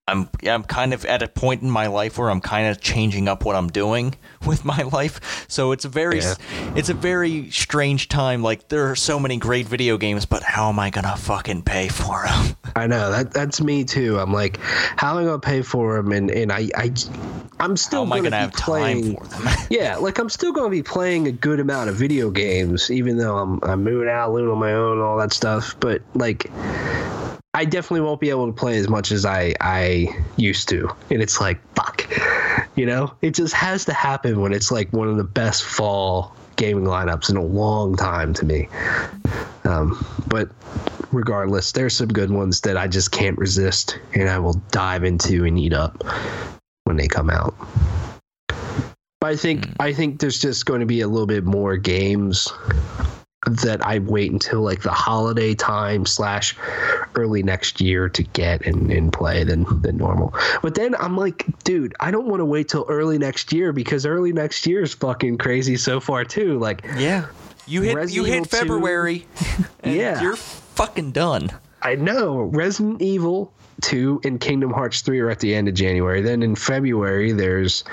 [0.09, 3.29] I'm I'm kind of at a point in my life where I'm kind of changing
[3.29, 4.15] up what I'm doing
[4.47, 5.47] with my life.
[5.49, 6.35] So it's a very Yeah.
[6.75, 8.43] it's a very strange time.
[8.43, 11.89] Like there are so many great video games, but how am I gonna fucking pay
[11.89, 12.57] for them?
[12.77, 14.19] I know that that's me too.
[14.19, 14.59] I'm like,
[14.97, 16.13] how am I gonna pay for them?
[16.13, 16.93] And and I I
[17.61, 19.15] I'm How still am gonna, gonna be have playing.
[19.17, 19.55] time for them?
[19.71, 23.37] yeah, like I'm still gonna be playing a good amount of video games, even though
[23.37, 25.75] I'm I'm moving out, living on my own, all that stuff.
[25.81, 26.51] But like,
[27.55, 31.23] I definitely won't be able to play as much as I I used to, and
[31.23, 32.09] it's like fuck,
[32.77, 33.15] you know.
[33.23, 37.31] It just has to happen when it's like one of the best fall gaming lineups
[37.31, 38.69] in a long time to me.
[39.65, 40.51] Um, but
[41.11, 45.45] regardless, there's some good ones that I just can't resist, and I will dive into
[45.45, 46.05] and eat up
[46.85, 47.55] when they come out.
[49.21, 49.73] But I think Hmm.
[49.81, 52.53] I think there's just going to be a little bit more games
[53.47, 56.57] that I wait until like the holiday time slash
[57.15, 60.35] early next year to get and, and play than than normal.
[60.61, 64.05] But then I'm like, dude, I don't want to wait till early next year because
[64.05, 66.59] early next year is fucking crazy so far too.
[66.59, 67.27] Like Yeah.
[67.67, 69.27] You hit Resident you hit Evil February.
[69.85, 70.21] and Yeah.
[70.21, 71.51] You're fucking done.
[71.81, 73.53] I know Resident Evil
[73.83, 76.21] 2 and Kingdom Hearts 3 are at the end of January.
[76.21, 77.85] Then in February, there's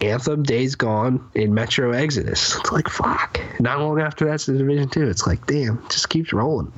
[0.00, 2.56] Anthem, Days Gone, and Metro Exodus.
[2.56, 3.40] It's like, fuck.
[3.60, 5.08] Not long after that's the Division 2.
[5.08, 6.72] It's like, damn, just keeps rolling.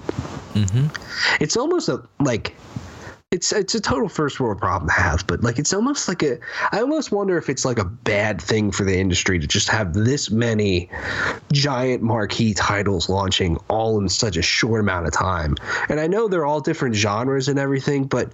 [0.54, 1.42] Mm-hmm.
[1.42, 2.56] It's almost a, like,
[3.30, 6.36] it's it's a total first world problem to have, but like it's almost like a
[6.72, 9.94] I almost wonder if it's like a bad thing for the industry to just have
[9.94, 10.90] this many
[11.52, 15.54] giant marquee titles launching all in such a short amount of time.
[15.88, 18.32] And I know they're all different genres and everything, but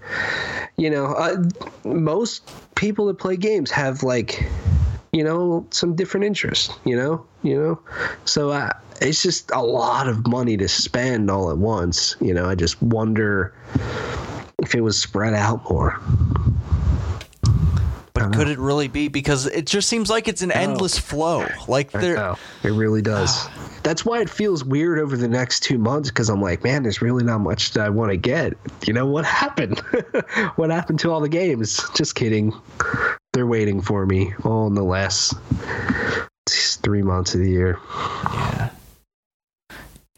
[0.78, 1.44] you know, uh,
[1.84, 4.48] most people that play games have like
[5.12, 7.78] you know some different interests you know you know
[8.26, 8.70] so uh,
[9.00, 12.82] it's just a lot of money to spend all at once you know i just
[12.82, 13.54] wonder
[14.66, 16.00] if it was spread out more
[18.12, 19.06] But could it really be?
[19.06, 21.46] Because it just seems like it's an endless flow.
[21.68, 22.34] Like there.
[22.64, 23.46] It really does.
[23.84, 27.00] That's why it feels weird over the next two months because I'm like, man, there's
[27.00, 28.54] really not much that I want to get.
[28.86, 29.78] You know, what happened?
[30.56, 31.88] what happened to all the games?
[31.94, 32.52] Just kidding.
[33.34, 35.34] They're waiting for me all in the last
[36.48, 37.78] three months of the year.
[38.32, 38.70] yeah.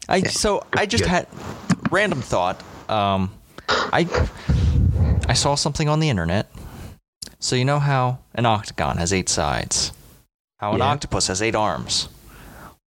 [0.07, 1.09] I so I just good.
[1.09, 1.27] had
[1.91, 2.63] random thought.
[2.89, 3.29] Um,
[3.91, 4.07] I
[5.27, 6.49] I saw something on the internet.
[7.39, 9.91] So you know how an octagon has eight sides,
[10.57, 10.85] how an Yeah.
[10.85, 12.09] octopus has eight arms.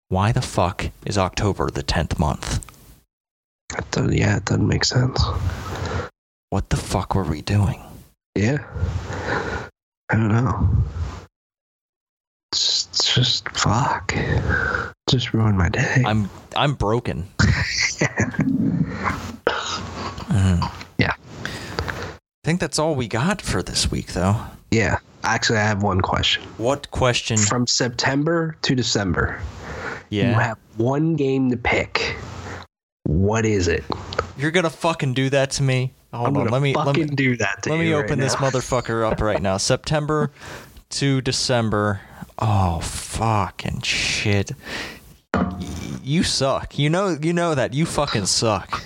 [0.09, 2.67] Why the fuck is October the tenth month?
[3.71, 5.23] That doesn't, yeah, it doesn't make sense.
[6.51, 7.83] What the fuck were we doing?
[8.35, 8.59] Yeah.
[10.11, 10.69] I don't know.
[12.53, 14.15] It's, it's just fuck.
[15.09, 16.03] Just ruined my day.
[16.05, 17.29] I'm I'm broken.
[20.33, 20.71] Mhm.
[20.99, 21.13] Yeah.
[21.45, 24.37] I think that's all we got for this week, though.
[24.71, 24.99] yeah.
[25.25, 26.43] Actually, I have one question.
[26.57, 27.37] What question?
[27.37, 29.41] From September to December,
[30.11, 30.31] Yeah.
[30.31, 32.17] you have one game to pick.
[33.05, 33.85] What is it?
[34.37, 35.93] you're gonna fucking do that to me.
[36.13, 38.21] Hold I'm on, let me let fucking me do that to let me open right
[38.21, 39.57] this motherfucker up right now.
[39.73, 40.33] September
[40.91, 42.01] to December.
[42.41, 44.51] Oh fucking shit!
[46.03, 46.79] You suck.
[46.79, 47.75] You know you know that.
[47.75, 48.83] You fucking suck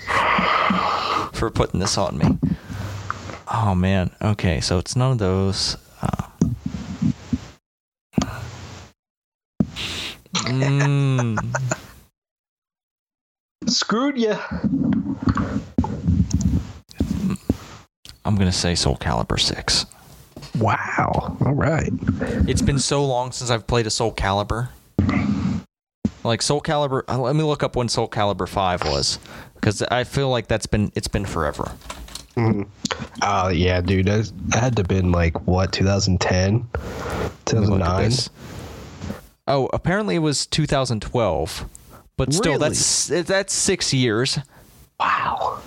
[1.37, 2.25] for putting this on me.
[3.51, 4.11] Oh man.
[4.21, 5.77] Okay, so it's none of those.
[6.01, 6.29] Uh,
[10.33, 11.37] mm,
[13.67, 14.35] Screwed you.
[18.25, 19.85] I'm gonna say Soul Calibur six.
[20.57, 21.37] Wow.
[21.45, 21.91] All right.
[22.47, 24.69] It's been so long since I've played a Soul Calibur.
[26.23, 29.17] Like Soul Calibur, uh, let me look up when Soul Calibur five was,
[29.59, 31.71] because I feel like that's been it's been forever.
[33.21, 34.05] Oh yeah, dude.
[34.05, 36.67] That had to been like what 2010.
[36.73, 38.11] Let me look at 2009?
[39.47, 41.65] Oh, apparently it was 2012.
[42.17, 44.39] But still, that's that's six years.
[44.99, 45.59] Wow.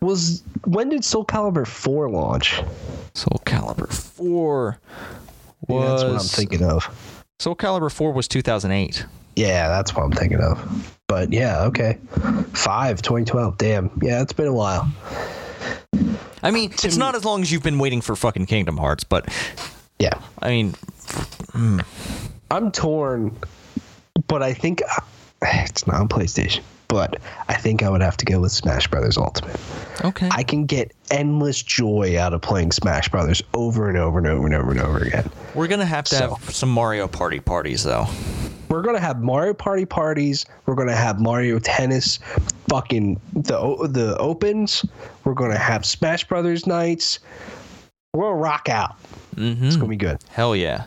[0.00, 2.60] Was when did Soul Calibur 4 launch?
[3.14, 4.78] Soul Calibur 4
[5.68, 7.24] Yeah, that's what I'm thinking of.
[7.38, 9.06] Soul Calibur 4 was 2008.
[9.36, 10.98] Yeah, that's what I'm thinking of.
[11.12, 11.98] But yeah, okay.
[12.54, 13.58] 5, 2012.
[13.58, 13.90] Damn.
[14.00, 14.90] Yeah, it's been a while.
[16.42, 19.28] I mean, it's not as long as you've been waiting for fucking Kingdom Hearts, but
[19.98, 20.14] Yeah.
[20.40, 20.70] I mean,
[21.52, 21.80] hmm.
[22.50, 23.36] I'm torn,
[24.26, 24.80] but I think
[25.42, 26.62] it's not on PlayStation.
[26.88, 29.60] But I think I would have to go with Smash Brothers Ultimate.
[30.06, 30.30] okay.
[30.32, 34.46] I can get endless joy out of playing Smash Brothers over and over and over
[34.46, 35.30] and over and over again.
[35.54, 38.06] We're going to have to So- have some Mario Party parties though.
[38.72, 40.46] We're gonna have Mario Party parties.
[40.64, 42.18] We're gonna have Mario Tennis,
[42.70, 43.58] fucking the
[43.90, 44.82] the opens.
[45.24, 47.18] We're gonna have Smash Brothers nights.
[48.14, 48.96] We're gonna rock out.
[49.36, 49.62] Mhm.
[49.66, 50.24] It's gonna be good.
[50.30, 50.84] Hell yeah.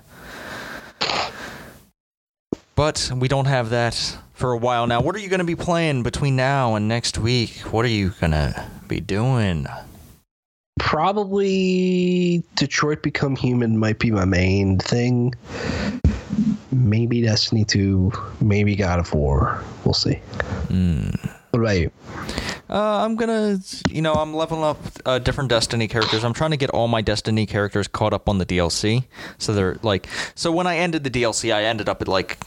[2.74, 5.02] But we don't have that for a while now.
[5.02, 7.52] What are you going to be playing between now and next week?
[7.72, 9.66] What are you going to be doing?
[10.78, 15.34] Probably Detroit Become Human might be my main thing.
[16.76, 18.12] Maybe Destiny 2,
[18.42, 19.64] maybe God of War.
[19.86, 20.20] We'll see.
[21.52, 21.92] What about you?
[22.70, 23.60] Uh, I'm gonna,
[23.90, 26.24] you know, I'm leveling up uh, different Destiny characters.
[26.26, 29.06] I'm trying to get all my Destiny characters caught up on the DLC.
[29.38, 32.40] So they're like, so when I ended the DLC, I ended up at like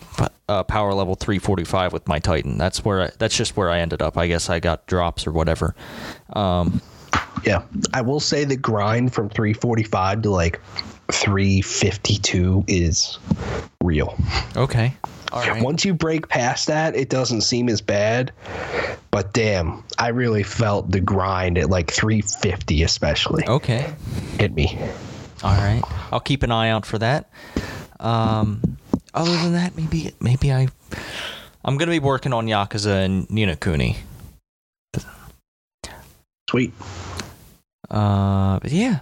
[0.48, 2.58] uh, power level 345 with my Titan.
[2.58, 4.18] That's where, I, that's just where I ended up.
[4.18, 5.74] I guess I got drops or whatever.
[6.34, 6.82] Um,
[7.44, 7.62] Yeah,
[7.94, 10.60] I will say the grind from 345 to like
[11.12, 13.18] 352 is
[13.82, 14.16] real.
[14.56, 14.92] okay.
[15.30, 15.62] All right.
[15.62, 18.32] Once you break past that, it doesn't seem as bad.
[19.10, 23.92] But damn, I really felt the grind at like 350, especially Okay.
[24.38, 24.78] hit me.
[25.44, 27.30] All right, I'll keep an eye out for that.
[28.00, 28.78] Um,
[29.14, 30.68] other than that, maybe maybe I
[31.64, 33.98] I'm gonna be working on Yakuza and Ni no Kuni.
[36.48, 36.72] Sweet.
[37.90, 39.00] Uh, but yeah,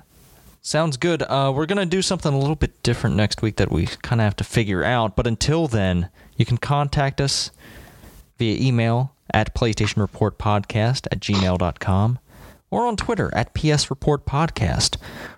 [0.62, 1.22] sounds good.
[1.22, 4.24] Uh, we're gonna do something a little bit different next week that we kind of
[4.24, 5.14] have to figure out.
[5.14, 7.50] But until then, you can contact us
[8.38, 12.18] via email at PlayStation Report Podcast at gmail.com
[12.70, 14.96] or on Twitter at PS Report Podcast.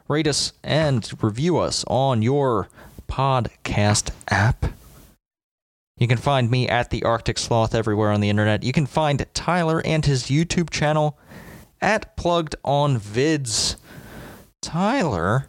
[0.09, 2.69] Rate us and review us on your
[3.07, 4.67] podcast app.
[5.99, 8.63] You can find me at the Arctic Sloth everywhere on the internet.
[8.63, 11.19] You can find Tyler and his YouTube channel
[11.81, 13.77] at Plugged On Vids.
[14.61, 15.49] Tyler,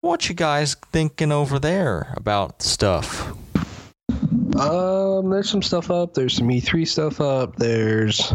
[0.00, 3.32] what you guys thinking over there about stuff?
[4.56, 6.14] Um, there's some stuff up.
[6.14, 7.56] There's some E3 stuff up.
[7.56, 8.32] There's.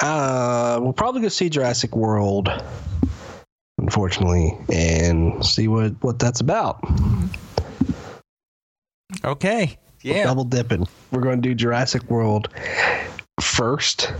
[0.00, 2.48] Uh, we'll probably go see Jurassic World,
[3.78, 6.82] unfortunately, and see what what that's about.
[9.24, 9.78] Okay.
[10.02, 10.24] Yeah.
[10.24, 10.86] Double dipping.
[11.10, 12.48] We're going to do Jurassic World
[13.40, 14.12] first,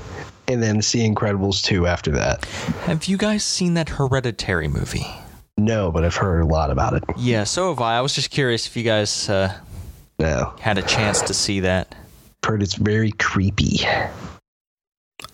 [0.49, 2.45] and then see Incredibles 2 after that.
[2.85, 5.07] Have you guys seen that Hereditary movie?
[5.57, 7.05] No, but I've heard a lot about it.
[7.17, 7.99] Yeah, so have I.
[7.99, 9.53] I was just curious if you guys uh,
[10.19, 11.95] No, had a chance to see that.
[12.45, 13.81] heard it's very creepy.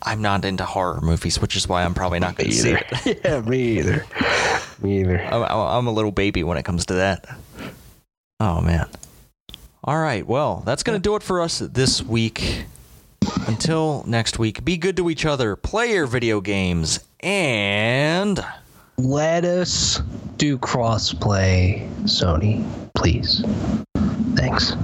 [0.02, 3.20] I'm not into horror movies, which is why I'm probably not going to see it.
[3.24, 4.04] yeah, me either.
[4.82, 5.20] Me either.
[5.32, 7.26] I'm, I'm a little baby when it comes to that.
[8.38, 8.88] Oh, man.
[9.84, 10.26] All right.
[10.26, 12.64] Well, that's going to do it for us this week.
[13.46, 18.44] Until next week, be good to each other, play your video games, and.
[18.98, 20.00] Let us
[20.36, 23.44] do crossplay, Sony, please.
[24.36, 24.74] Thanks.